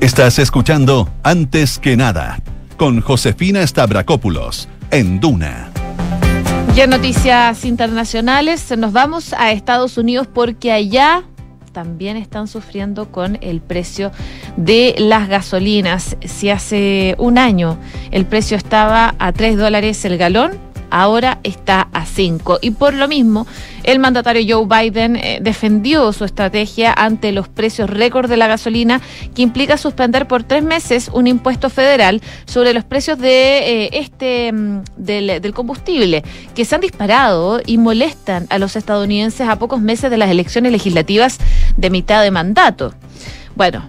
Estás 0.00 0.38
escuchando 0.38 1.08
Antes 1.22 1.78
que 1.78 1.96
nada 1.96 2.40
con 2.76 3.00
Josefina 3.00 3.66
Stavrakopoulos 3.66 4.68
en 4.90 5.20
Duna. 5.20 5.77
Ya 6.78 6.86
noticias 6.86 7.64
internacionales, 7.64 8.72
nos 8.78 8.92
vamos 8.92 9.32
a 9.32 9.50
Estados 9.50 9.98
Unidos 9.98 10.28
porque 10.32 10.70
allá 10.70 11.24
también 11.72 12.16
están 12.16 12.46
sufriendo 12.46 13.10
con 13.10 13.36
el 13.40 13.60
precio 13.60 14.12
de 14.56 14.94
las 14.96 15.28
gasolinas. 15.28 16.16
Si 16.24 16.50
hace 16.50 17.16
un 17.18 17.36
año 17.36 17.78
el 18.12 18.26
precio 18.26 18.56
estaba 18.56 19.16
a 19.18 19.32
3 19.32 19.56
dólares 19.56 20.04
el 20.04 20.18
galón, 20.18 20.52
ahora 20.90 21.40
está 21.42 21.88
a 21.92 22.06
5. 22.06 22.60
Y 22.62 22.70
por 22.70 22.94
lo 22.94 23.08
mismo, 23.08 23.48
el 23.88 24.00
mandatario 24.00 24.42
Joe 24.46 24.82
Biden 24.82 25.16
eh, 25.16 25.38
defendió 25.40 26.12
su 26.12 26.26
estrategia 26.26 26.92
ante 26.92 27.32
los 27.32 27.48
precios 27.48 27.88
récord 27.88 28.28
de 28.28 28.36
la 28.36 28.46
gasolina, 28.46 29.00
que 29.34 29.40
implica 29.40 29.78
suspender 29.78 30.28
por 30.28 30.44
tres 30.44 30.62
meses 30.62 31.10
un 31.10 31.26
impuesto 31.26 31.70
federal 31.70 32.20
sobre 32.44 32.74
los 32.74 32.84
precios 32.84 33.18
de 33.18 33.86
eh, 33.86 33.90
este 33.94 34.52
mm, 34.52 34.82
del, 34.98 35.40
del 35.40 35.54
combustible, 35.54 36.22
que 36.54 36.66
se 36.66 36.74
han 36.74 36.82
disparado 36.82 37.62
y 37.64 37.78
molestan 37.78 38.46
a 38.50 38.58
los 38.58 38.76
estadounidenses 38.76 39.48
a 39.48 39.58
pocos 39.58 39.80
meses 39.80 40.10
de 40.10 40.18
las 40.18 40.30
elecciones 40.30 40.70
legislativas 40.70 41.38
de 41.78 41.88
mitad 41.88 42.22
de 42.22 42.30
mandato. 42.30 42.92
Bueno, 43.56 43.88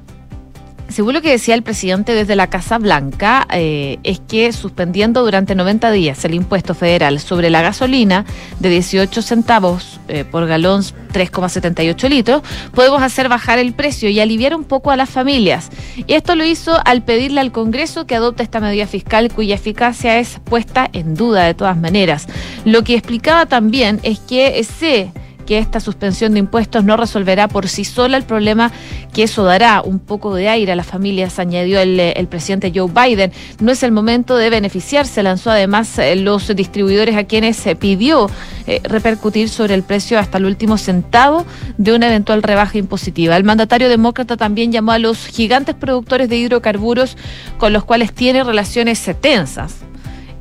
según 0.89 1.13
lo 1.13 1.21
que 1.21 1.29
decía 1.29 1.55
el 1.55 1.61
presidente 1.61 2.13
desde 2.13 2.35
la 2.35 2.47
Casa 2.47 2.77
Blanca, 2.77 3.47
eh, 3.51 3.99
es 4.03 4.19
que 4.19 4.51
suspendiendo 4.51 5.23
durante 5.23 5.55
90 5.55 5.91
días 5.91 6.25
el 6.25 6.33
impuesto 6.33 6.73
federal 6.73 7.19
sobre 7.19 7.49
la 7.49 7.61
gasolina 7.61 8.25
de 8.59 8.69
18 8.69 9.21
centavos 9.21 9.99
eh, 10.07 10.25
por 10.29 10.47
galón 10.47 10.81
3,78 10.81 12.09
litros, 12.09 12.41
podemos 12.73 13.01
hacer 13.01 13.29
bajar 13.29 13.59
el 13.59 13.73
precio 13.73 14.09
y 14.09 14.19
aliviar 14.19 14.55
un 14.55 14.63
poco 14.63 14.91
a 14.91 14.95
las 14.95 15.09
familias. 15.09 15.69
Y 16.07 16.13
esto 16.13 16.35
lo 16.35 16.43
hizo 16.43 16.79
al 16.85 17.03
pedirle 17.03 17.41
al 17.41 17.51
Congreso 17.51 18.05
que 18.05 18.15
adopte 18.15 18.43
esta 18.43 18.59
medida 18.59 18.87
fiscal 18.87 19.31
cuya 19.31 19.55
eficacia 19.55 20.17
es 20.17 20.39
puesta 20.43 20.89
en 20.91 21.15
duda 21.15 21.45
de 21.45 21.53
todas 21.53 21.77
maneras. 21.77 22.27
Lo 22.65 22.83
que 22.83 22.95
explicaba 22.95 23.45
también 23.45 23.99
es 24.03 24.19
que 24.19 24.63
se 24.63 25.11
que 25.49 25.57
esta 25.57 25.79
suspensión 25.79 26.33
de 26.33 26.39
impuestos 26.39 26.83
no 26.83 26.95
resolverá 26.95 27.47
por 27.47 27.67
sí 27.67 27.83
sola 27.83 28.17
el 28.17 28.23
problema 28.23 28.71
que 29.15 29.23
eso 29.23 29.43
dará 29.43 29.81
un 29.81 29.97
poco 29.97 30.35
de 30.35 30.47
aire 30.47 30.73
a 30.73 30.75
las 30.75 30.85
familias, 30.85 31.39
añadió 31.39 31.79
el, 31.79 32.27
presidente 32.29 32.71
Joe 32.73 32.87
Biden. 32.87 33.31
No 33.59 33.71
es 33.71 33.81
el 33.81 33.91
momento 33.91 34.37
de 34.37 34.51
beneficiarse, 34.51 35.23
lanzó 35.23 35.49
además 35.49 35.97
eh, 35.97 36.15
los 36.15 36.55
distribuidores 36.55 37.15
a 37.15 37.23
quienes 37.23 37.57
se 37.57 37.75
pidió 37.75 38.29
eh, 38.67 38.79
repercutir 38.83 39.49
sobre 39.49 39.73
el 39.73 39.81
precio 39.81 40.19
hasta 40.19 40.37
el 40.37 40.45
último 40.45 40.77
centavo 40.77 41.47
de 41.79 41.93
una 41.93 42.09
eventual 42.09 42.43
rebaja 42.43 42.77
impositiva. 42.77 43.35
El 43.35 43.43
mandatario 43.43 43.89
demócrata 43.89 44.37
también 44.37 44.71
llamó 44.71 44.91
a 44.91 44.99
los 44.99 45.25
gigantes 45.25 45.73
productores 45.73 46.29
de 46.29 46.37
hidrocarburos 46.37 47.17
con 47.57 47.73
los 47.73 47.85
cuales 47.85 48.13
tiene 48.13 48.43
relaciones 48.43 49.03
tensas 49.19 49.88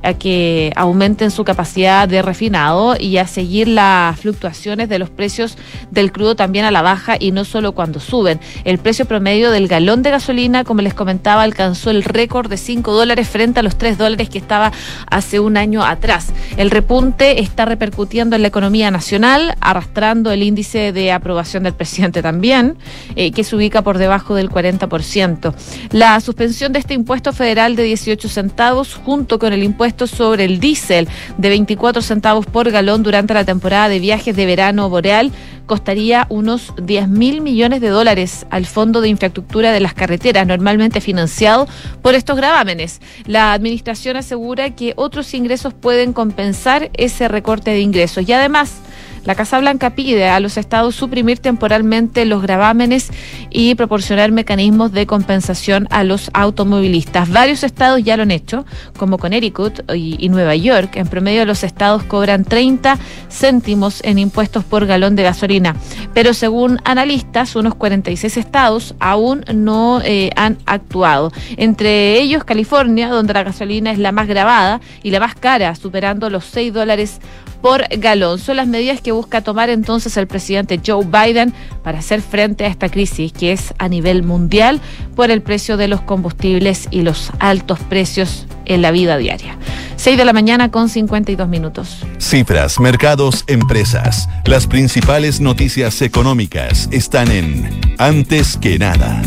a 0.03 0.15
que 0.15 0.73
aumenten 0.77 1.31
su 1.31 1.45
capacidad 1.45 2.09
de 2.09 2.23
refinado 2.23 2.97
y 2.99 3.17
a 3.19 3.27
seguir 3.27 3.69
las 3.69 4.19
fluctuaciones 4.21 4.89
de 4.89 4.99
los 4.99 5.11
precios 5.11 5.57
del 5.91 6.13
crudo 6.13 6.37
también 6.37 6.65
a 6.65 6.71
la 6.71 6.83
baja 6.83 7.17
y 7.19 7.33
no 7.33 7.45
solo 7.45 7.73
cuando 7.73 8.01
suben. 8.01 8.41
El 8.65 8.79
precio 8.79 9.07
promedio 9.07 9.51
del 9.51 9.69
galón 9.69 10.03
de 10.03 10.11
gasolina, 10.11 10.65
como 10.65 10.83
les 10.83 10.95
comentaba, 10.95 11.43
alcanzó 11.43 11.91
el 11.91 12.05
récord 12.05 12.49
de 12.49 12.57
5 12.57 12.93
dólares 12.93 13.29
frente 13.29 13.61
a 13.61 13.63
los 13.63 13.77
3 13.77 13.99
dólares 13.99 14.29
que 14.31 14.39
estaba 14.39 14.73
hace 15.11 15.41
un 15.41 15.57
año 15.57 15.85
atrás. 15.85 16.33
El 16.57 16.71
repunte 16.71 17.41
está 17.41 17.65
repercutiendo 17.65 18.37
en 18.37 18.43
la 18.43 18.49
economía 18.49 18.91
nacional, 18.91 19.57
arrastrando 19.61 20.31
el 20.31 20.43
índice 20.43 20.93
de 20.93 21.13
aprobación 21.13 21.65
del 21.65 21.75
presidente 21.75 22.23
también, 22.23 22.77
eh, 23.17 23.33
que 23.33 23.45
se 23.45 23.57
ubica 23.57 23.83
por 23.83 23.99
debajo 23.99 24.35
del 24.35 24.51
40%. 24.51 25.55
La 25.91 26.21
suspensión 26.21 26.73
de 26.73 26.79
este 26.79 26.95
impuesto 26.95 27.33
federal 27.33 27.77
de 27.77 27.83
18 27.83 28.29
centavos, 28.29 28.95
junto 28.95 29.39
con 29.39 29.53
el 29.53 29.63
impuesto 29.63 29.88
sobre 30.07 30.45
el 30.45 30.61
diésel 30.61 31.09
de 31.37 31.49
24 31.49 32.03
centavos 32.03 32.47
por 32.47 32.71
galón 32.71 33.03
durante 33.03 33.35
la 33.35 33.45
temporada 33.45 33.89
de 33.89 33.99
viajes 33.99 34.35
de 34.35 34.47
verano 34.47 34.89
boreal, 34.89 35.33
costaría 35.67 36.27
unos 36.31 36.73
10 36.83 37.09
mil 37.09 37.41
millones 37.41 37.81
de 37.81 37.89
dólares 37.89 38.47
al 38.51 38.67
Fondo 38.67 39.01
de 39.01 39.09
Infraestructura 39.09 39.71
de 39.71 39.81
las 39.81 39.95
Carreteras, 39.95 40.47
normalmente 40.47 41.01
financiado 41.01 41.69
por 42.03 42.15
estos 42.15 42.37
gravámenes. 42.37 43.01
La 43.27 43.53
administración 43.53 44.17
asegura 44.17 44.75
que 44.75 44.95
otros 44.97 45.33
ingresos 45.35 45.75
pueden 45.75 46.13
compensar 46.13 46.91
ese 46.95 47.29
recorte 47.29 47.71
de 47.71 47.81
ingresos 47.81 48.29
y 48.29 48.33
además 48.33 48.81
la 49.29 49.35
Casa 49.35 49.61
Blanca 49.61 49.91
pide 49.91 50.27
a 50.31 50.41
los 50.41 50.57
estados 50.57 50.95
suprimir 50.95 51.39
temporalmente 51.39 52.25
los 52.25 52.41
gravámenes 52.41 53.11
y 53.51 53.75
proporcionar 53.75 54.33
mecanismos 54.33 54.91
de 54.91 55.07
compensación 55.07 55.87
a 55.91 56.03
los 56.03 56.31
automovilistas. 56.33 57.29
Varios 57.29 57.63
estados 57.63 58.03
ya 58.03 58.17
lo 58.17 58.23
han 58.23 58.31
hecho, 58.31 58.65
como 58.97 59.19
Connecticut 59.19 59.81
y, 59.95 60.17
y 60.19 60.31
Nueva 60.31 60.57
York. 60.57 60.97
En 60.97 61.09
promedio, 61.09 61.45
los 61.45 61.63
estados 61.63 62.05
cobran 62.05 62.47
30 62.47 62.99
céntimos 63.31 64.03
en 64.03 64.19
impuestos 64.19 64.65
por 64.65 64.87
galón 64.87 65.15
de 65.15 65.25
gasolina. 65.25 65.77
Pero 66.15 66.33
según 66.33 66.81
analistas, 66.85 67.55
unos 67.55 67.75
46 67.75 68.35
estados 68.39 68.95
aún 68.99 69.45
no 69.53 70.01
eh, 70.03 70.31
han 70.37 70.57
actuado. 70.65 71.33
Entre 71.59 72.19
ellos, 72.19 72.45
California, 72.45 73.11
donde 73.11 73.35
la 73.35 73.43
gasolina 73.43 73.91
es 73.91 73.99
la 73.99 74.11
más 74.11 74.27
grabada 74.27 74.81
y 75.03 75.11
la 75.11 75.21
más 75.21 75.35
cara, 75.35 75.75
superando 75.75 76.31
los 76.31 76.47
6 76.47 76.73
dólares 76.73 77.21
por 77.63 77.87
galón. 77.99 78.39
Son 78.39 78.57
las 78.57 78.67
medidas 78.67 79.01
que 79.01 79.13
busca 79.13 79.41
tomar 79.43 79.71
entonces 79.71 80.17
el 80.17 80.27
presidente 80.27 80.81
Joe 80.85 81.05
Biden 81.05 81.53
para 81.83 81.99
hacer 81.99 82.23
frente 82.23 82.65
a 82.65 82.69
esta 82.69 82.89
crisis 82.89 83.33
que 83.33 83.53
es 83.53 83.75
a 83.79 83.89
nivel 83.89 84.23
mundial 84.23 84.81
por 85.17 85.31
el 85.31 85.43
precio 85.43 85.77
de 85.77 85.89
los 85.89 86.01
combustibles 86.03 86.89
y 86.91 87.03
los 87.03 87.31
altos 87.39 87.79
precios 87.81 88.47
en 88.65 88.83
la 88.83 88.91
vida 88.91 89.17
diaria. 89.17 89.57
6 89.97 90.17
de 90.17 90.25
la 90.25 90.33
mañana 90.33 90.71
con 90.71 90.89
52 90.89 91.49
minutos. 91.49 92.07
Cifras, 92.19 92.79
mercados, 92.79 93.45
empresas. 93.49 94.29
Las 94.45 94.67
principales 94.67 95.41
noticias 95.41 96.01
económicas 96.03 96.89
están 96.93 97.31
en 97.31 97.81
Antes 97.99 98.57
que 98.57 98.79
nada. 98.79 99.23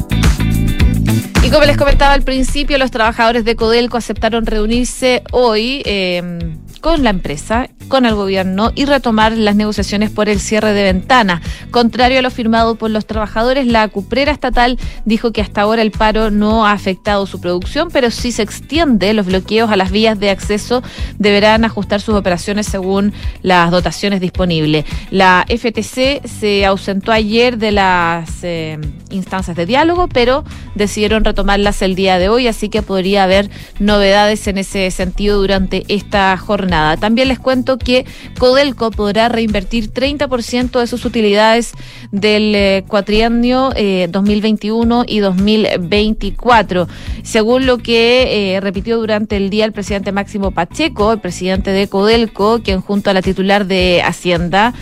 Y 1.44 1.50
como 1.50 1.66
les 1.66 1.76
comentaba 1.76 2.14
al 2.14 2.22
principio, 2.22 2.78
los 2.78 2.92
trabajadores 2.92 3.44
de 3.44 3.56
Codelco 3.56 3.98
aceptaron 3.98 4.46
reunirse 4.46 5.24
hoy. 5.32 5.82
Eh, 5.86 6.56
con 6.82 7.04
la 7.04 7.12
empresa, 7.12 7.70
con 7.88 8.06
el 8.06 8.16
gobierno 8.16 8.72
y 8.74 8.86
retomar 8.86 9.34
las 9.34 9.56
negociaciones 9.56 10.10
por 10.10 10.30
el 10.30 10.40
cierre 10.40 10.74
de 10.74 10.84
ventana. 10.84 11.42
Contrario 11.70 12.20
a 12.20 12.22
lo 12.24 12.32
firmado 12.32 12.76
por 12.76 12.90
los 12.90 13.06
trabajadores, 13.06 13.68
la 13.68 13.88
cuprera 13.88 14.32
estatal 14.32 14.80
dijo 15.06 15.32
que 15.32 15.42
hasta 15.42 15.62
ahora 15.62 15.84
el 15.84 15.92
paro 15.92 16.32
no 16.32 16.66
ha 16.66 16.72
afectado 16.72 17.28
su 17.28 17.40
producción, 17.40 17.90
pero 17.94 18.10
si 18.10 18.32
se 18.32 18.42
extiende 18.42 19.14
los 19.14 19.28
bloqueos 19.28 19.70
a 19.70 19.76
las 19.76 19.92
vías 19.92 20.20
de 20.20 20.32
acceso, 20.32 20.82
deberán 21.20 21.64
ajustar 21.66 22.02
sus 22.02 22.16
operaciones 22.16 22.66
según 22.66 23.14
las 23.44 23.70
dotaciones 23.70 24.20
disponibles. 24.20 24.86
La 25.12 25.46
FTC 25.48 26.26
se 26.26 26.66
ausentó 26.66 27.12
ayer 27.12 27.58
de 27.58 27.72
las 27.72 28.44
eh, 28.44 28.80
instancias 29.12 29.56
de 29.56 29.68
diálogo, 29.68 30.08
pero 30.08 30.44
decidieron 30.74 31.24
retomarlas 31.24 31.82
el 31.84 31.94
día 31.94 32.18
de 32.18 32.30
hoy, 32.30 32.48
así 32.48 32.70
que 32.70 32.82
podría 32.82 33.24
haber 33.26 33.50
novedades 33.80 34.48
en 34.48 34.58
ese 34.58 34.90
sentido 34.90 35.40
durante 35.40 35.84
esta 35.88 36.36
jornada 36.38 36.71
nada. 36.72 36.98
También 36.98 37.28
les 37.28 37.38
cuento 37.38 37.78
que 37.78 38.06
Codelco 38.40 38.90
podrá 38.90 39.30
reinvertir 39.30 39.94
30% 39.94 40.80
de 40.80 40.88
sus 40.88 41.06
utilidades 41.06 41.74
del 42.12 42.56
eh, 42.56 42.84
cuatrienio 42.88 43.70
2021 44.10 45.04
eh, 45.04 45.06
y 45.08 45.20
2024. 45.20 46.88
Según 47.22 47.68
lo 47.68 47.78
que 47.78 48.56
eh, 48.56 48.60
repitió 48.60 48.98
durante 48.98 49.38
el 49.38 49.52
día 49.52 49.66
el 49.66 49.74
presidente 49.74 50.12
Máximo 50.12 50.50
Pacheco, 50.52 51.14
el 51.14 51.20
presidente 51.20 51.72
de 51.72 51.88
Codelco, 51.88 52.62
quien 52.64 52.82
junto 52.82 53.12
a 53.12 53.14
la 53.14 53.22
titular 53.22 53.68
de 53.68 54.02
Hacienda, 54.04 54.74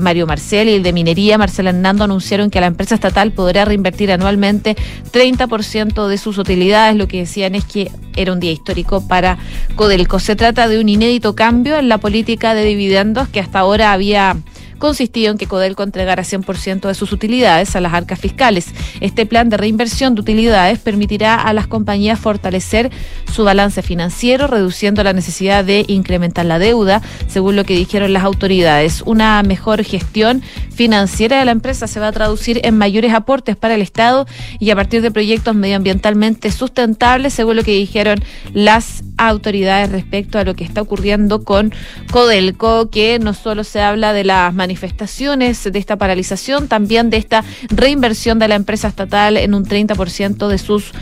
Mario 0.00 0.26
Marcel, 0.26 0.68
y 0.68 0.74
el 0.74 0.82
de 0.82 0.92
Minería, 0.92 1.38
Marcela 1.38 1.70
Hernando, 1.70 2.04
anunciaron 2.04 2.50
que 2.50 2.60
la 2.60 2.66
empresa 2.66 2.94
estatal 2.94 3.32
podrá 3.32 3.66
reinvertir 3.66 4.10
anualmente 4.10 4.76
30% 5.12 6.08
de 6.08 6.18
sus 6.18 6.38
utilidades. 6.38 6.96
Lo 6.96 7.06
que 7.06 7.18
decían 7.18 7.54
es 7.54 7.64
que 7.64 7.90
era 8.16 8.32
un 8.32 8.40
día 8.40 8.50
histórico 8.50 9.06
para 9.06 9.38
Codelco. 9.76 10.18
Se 10.18 10.36
trata 10.36 10.68
de 10.68 10.80
un 10.80 10.85
inédito 10.88 11.34
cambio 11.34 11.76
en 11.78 11.88
la 11.88 11.98
política 11.98 12.54
de 12.54 12.64
dividendos 12.64 13.28
que 13.28 13.40
hasta 13.40 13.58
ahora 13.58 13.92
había 13.92 14.36
consistió 14.78 15.30
en 15.30 15.38
que 15.38 15.46
Codelco 15.46 15.82
entregara 15.82 16.22
100% 16.22 16.88
de 16.88 16.94
sus 16.94 17.12
utilidades 17.12 17.74
a 17.76 17.80
las 17.80 17.94
arcas 17.94 18.20
fiscales. 18.20 18.68
Este 19.00 19.26
plan 19.26 19.48
de 19.48 19.56
reinversión 19.56 20.14
de 20.14 20.20
utilidades 20.20 20.78
permitirá 20.78 21.34
a 21.40 21.52
las 21.52 21.66
compañías 21.66 22.20
fortalecer 22.20 22.90
su 23.32 23.44
balance 23.44 23.82
financiero, 23.82 24.46
reduciendo 24.46 25.02
la 25.02 25.12
necesidad 25.12 25.64
de 25.64 25.84
incrementar 25.88 26.46
la 26.46 26.58
deuda, 26.58 27.02
según 27.28 27.56
lo 27.56 27.64
que 27.64 27.76
dijeron 27.76 28.12
las 28.12 28.24
autoridades. 28.24 29.02
Una 29.06 29.42
mejor 29.42 29.82
gestión 29.84 30.42
financiera 30.74 31.38
de 31.38 31.44
la 31.44 31.52
empresa 31.52 31.86
se 31.86 32.00
va 32.00 32.08
a 32.08 32.12
traducir 32.12 32.60
en 32.64 32.76
mayores 32.76 33.12
aportes 33.12 33.56
para 33.56 33.74
el 33.74 33.82
Estado 33.82 34.26
y 34.58 34.70
a 34.70 34.76
partir 34.76 35.02
de 35.02 35.10
proyectos 35.10 35.54
medioambientalmente 35.54 36.50
sustentables, 36.50 37.32
según 37.32 37.56
lo 37.56 37.62
que 37.62 37.72
dijeron 37.72 38.22
las 38.52 39.02
autoridades 39.16 39.90
respecto 39.90 40.38
a 40.38 40.44
lo 40.44 40.54
que 40.54 40.64
está 40.64 40.82
ocurriendo 40.82 41.44
con 41.44 41.72
Codelco, 42.10 42.90
que 42.90 43.18
no 43.18 43.34
solo 43.34 43.64
se 43.64 43.80
habla 43.80 44.12
de 44.12 44.24
las 44.24 44.52
manifestaciones 44.54 45.64
de 45.64 45.78
esta 45.78 45.96
paralización, 45.96 46.68
también 46.68 47.10
de 47.10 47.16
esta 47.16 47.44
reinversión 47.68 48.38
de 48.38 48.48
la 48.48 48.54
empresa 48.54 48.88
estatal 48.88 49.36
en 49.36 49.54
un 49.54 49.64
30% 49.64 50.48
de 50.48 50.58
sus 50.58 50.92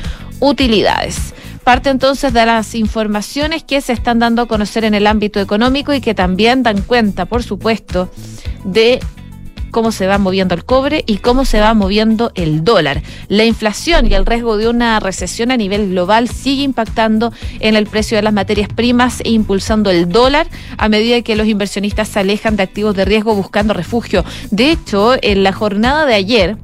utilidades. 0.41 1.35
Parte 1.65 1.89
entonces 1.89 2.33
de 2.35 2.45
las 2.45 2.75
informaciones 2.75 3.65
que 3.65 3.81
se 3.81 3.95
están 3.95 4.19
dando 4.19 4.43
a 4.43 4.47
conocer 4.47 4.85
en 4.85 4.95
el 4.95 5.07
ámbito 5.07 5.41
económico 5.41 5.95
y 5.95 6.03
que 6.03 6.15
también 6.15 6.63
dan 6.63 6.83
cuenta, 6.83 7.25
por 7.25 7.43
supuesto, 7.43 8.11
de 8.65 9.01
cómo 9.75 9.91
se 9.91 10.07
va 10.07 10.19
moviendo 10.19 10.55
el 10.55 10.65
cobre 10.65 11.03
y 11.05 11.17
cómo 11.17 11.45
se 11.45 11.59
va 11.59 11.75
moviendo 11.75 12.31
el 12.37 12.63
dólar. 12.63 13.03
La 13.27 13.45
inflación 13.45 14.09
y 14.09 14.15
el 14.15 14.25
riesgo 14.25 14.57
de 14.57 14.69
una 14.69 15.01
recesión 15.01 15.51
a 15.51 15.57
nivel 15.57 15.91
global 15.91 16.29
sigue 16.29 16.63
impactando 16.63 17.33
en 17.59 17.75
el 17.75 17.89
precio 17.89 18.17
de 18.17 18.23
las 18.23 18.33
materias 18.33 18.69
primas 18.69 19.21
e 19.25 19.31
impulsando 19.31 19.91
el 19.91 20.09
dólar 20.09 20.47
a 20.79 20.89
medida 20.89 21.23
que 21.23 21.35
los 21.35 21.49
inversionistas 21.49 22.07
se 22.07 22.21
alejan 22.21 22.55
de 22.55 22.63
activos 22.63 22.95
de 22.95 23.05
riesgo 23.05 23.35
buscando 23.35 23.75
refugio. 23.75 24.25
De 24.53 24.71
hecho, 24.71 25.17
en 25.21 25.43
la 25.43 25.53
jornada 25.53 26.07
de 26.07 26.15
ayer, 26.15 26.57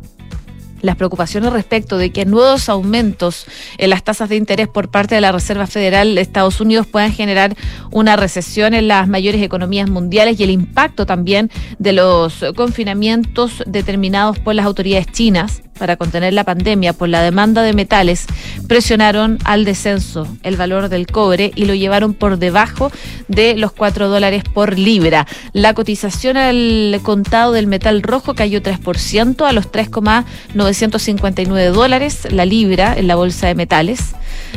las 0.80 0.96
preocupaciones 0.96 1.52
respecto 1.52 1.98
de 1.98 2.10
que 2.10 2.24
nuevos 2.24 2.68
aumentos 2.68 3.46
en 3.78 3.90
las 3.90 4.02
tasas 4.02 4.28
de 4.28 4.36
interés 4.36 4.68
por 4.68 4.90
parte 4.90 5.14
de 5.14 5.20
la 5.20 5.32
Reserva 5.32 5.66
Federal 5.66 6.14
de 6.14 6.20
Estados 6.20 6.60
Unidos 6.60 6.86
puedan 6.86 7.12
generar 7.12 7.56
una 7.90 8.16
recesión 8.16 8.74
en 8.74 8.88
las 8.88 9.08
mayores 9.08 9.42
economías 9.42 9.88
mundiales 9.88 10.38
y 10.38 10.44
el 10.44 10.50
impacto 10.50 11.06
también 11.06 11.50
de 11.78 11.92
los 11.92 12.44
confinamientos 12.56 13.62
determinados 13.66 14.38
por 14.38 14.54
las 14.54 14.66
autoridades 14.66 15.06
chinas 15.08 15.62
para 15.80 15.96
contener 15.96 16.32
la 16.34 16.44
pandemia 16.44 16.92
por 16.92 17.08
la 17.08 17.22
demanda 17.22 17.62
de 17.62 17.72
metales 17.72 18.26
presionaron 18.68 19.38
al 19.44 19.64
descenso 19.64 20.28
el 20.42 20.56
valor 20.56 20.90
del 20.90 21.06
cobre 21.06 21.50
y 21.56 21.64
lo 21.64 21.74
llevaron 21.74 22.14
por 22.14 22.38
debajo 22.38 22.92
de 23.26 23.56
los 23.56 23.72
4 23.72 24.08
dólares 24.08 24.44
por 24.44 24.78
libra. 24.78 25.26
La 25.52 25.74
cotización 25.74 26.36
al 26.36 27.00
contado 27.02 27.52
del 27.52 27.66
metal 27.66 28.02
rojo 28.02 28.34
cayó 28.34 28.62
3% 28.62 29.48
a 29.48 29.52
los 29.52 29.72
3,959 29.72 31.70
dólares 31.70 32.28
la 32.30 32.44
libra 32.44 32.94
en 32.96 33.08
la 33.08 33.16
bolsa 33.16 33.46
de 33.48 33.54
metales 33.54 34.14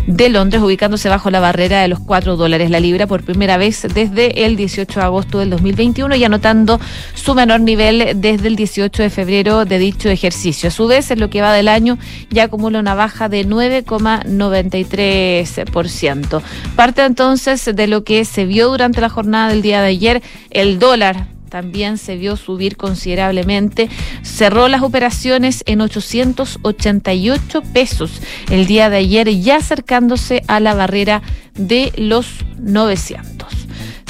de 0.07 0.29
Londres, 0.29 0.61
ubicándose 0.61 1.09
bajo 1.09 1.31
la 1.31 1.39
barrera 1.39 1.81
de 1.81 1.87
los 1.87 1.99
4 1.99 2.35
dólares 2.35 2.69
la 2.69 2.79
libra 2.79 3.07
por 3.07 3.23
primera 3.23 3.57
vez 3.57 3.87
desde 3.93 4.45
el 4.45 4.55
18 4.55 4.99
de 4.99 5.05
agosto 5.05 5.39
del 5.39 5.49
2021 5.49 6.15
y 6.15 6.23
anotando 6.23 6.79
su 7.13 7.35
menor 7.35 7.59
nivel 7.61 8.13
desde 8.15 8.47
el 8.47 8.55
18 8.55 9.03
de 9.03 9.09
febrero 9.09 9.65
de 9.65 9.79
dicho 9.79 10.09
ejercicio. 10.09 10.69
A 10.69 10.71
su 10.71 10.87
vez, 10.87 11.11
en 11.11 11.19
lo 11.19 11.29
que 11.29 11.41
va 11.41 11.53
del 11.53 11.67
año 11.67 11.97
ya 12.29 12.43
acumula 12.43 12.79
una 12.79 12.95
baja 12.95 13.27
de 13.29 13.47
9,93%. 13.47 16.41
Parte 16.75 17.03
entonces 17.03 17.69
de 17.73 17.87
lo 17.87 18.03
que 18.03 18.25
se 18.25 18.45
vio 18.45 18.69
durante 18.69 19.01
la 19.01 19.09
jornada 19.09 19.49
del 19.49 19.61
día 19.61 19.81
de 19.81 19.87
ayer, 19.87 20.21
el 20.51 20.79
dólar 20.79 21.32
también 21.53 21.99
se 21.99 22.17
vio 22.17 22.35
subir 22.35 22.77
considerablemente. 22.77 23.87
Cerró 24.23 24.67
las 24.69 24.81
operaciones 24.81 25.63
en 25.67 25.81
888 25.81 27.61
pesos 27.61 28.23
el 28.49 28.65
día 28.65 28.89
de 28.89 28.97
ayer, 28.97 29.29
ya 29.39 29.57
acercándose 29.57 30.41
a 30.47 30.59
la 30.59 30.73
barrera 30.73 31.21
de 31.53 31.93
los 31.95 32.25
900. 32.57 33.47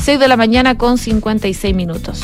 6 0.01 0.19
de 0.19 0.27
la 0.29 0.37
mañana 0.37 0.77
con 0.77 0.97
56 0.97 1.75
minutos. 1.75 2.21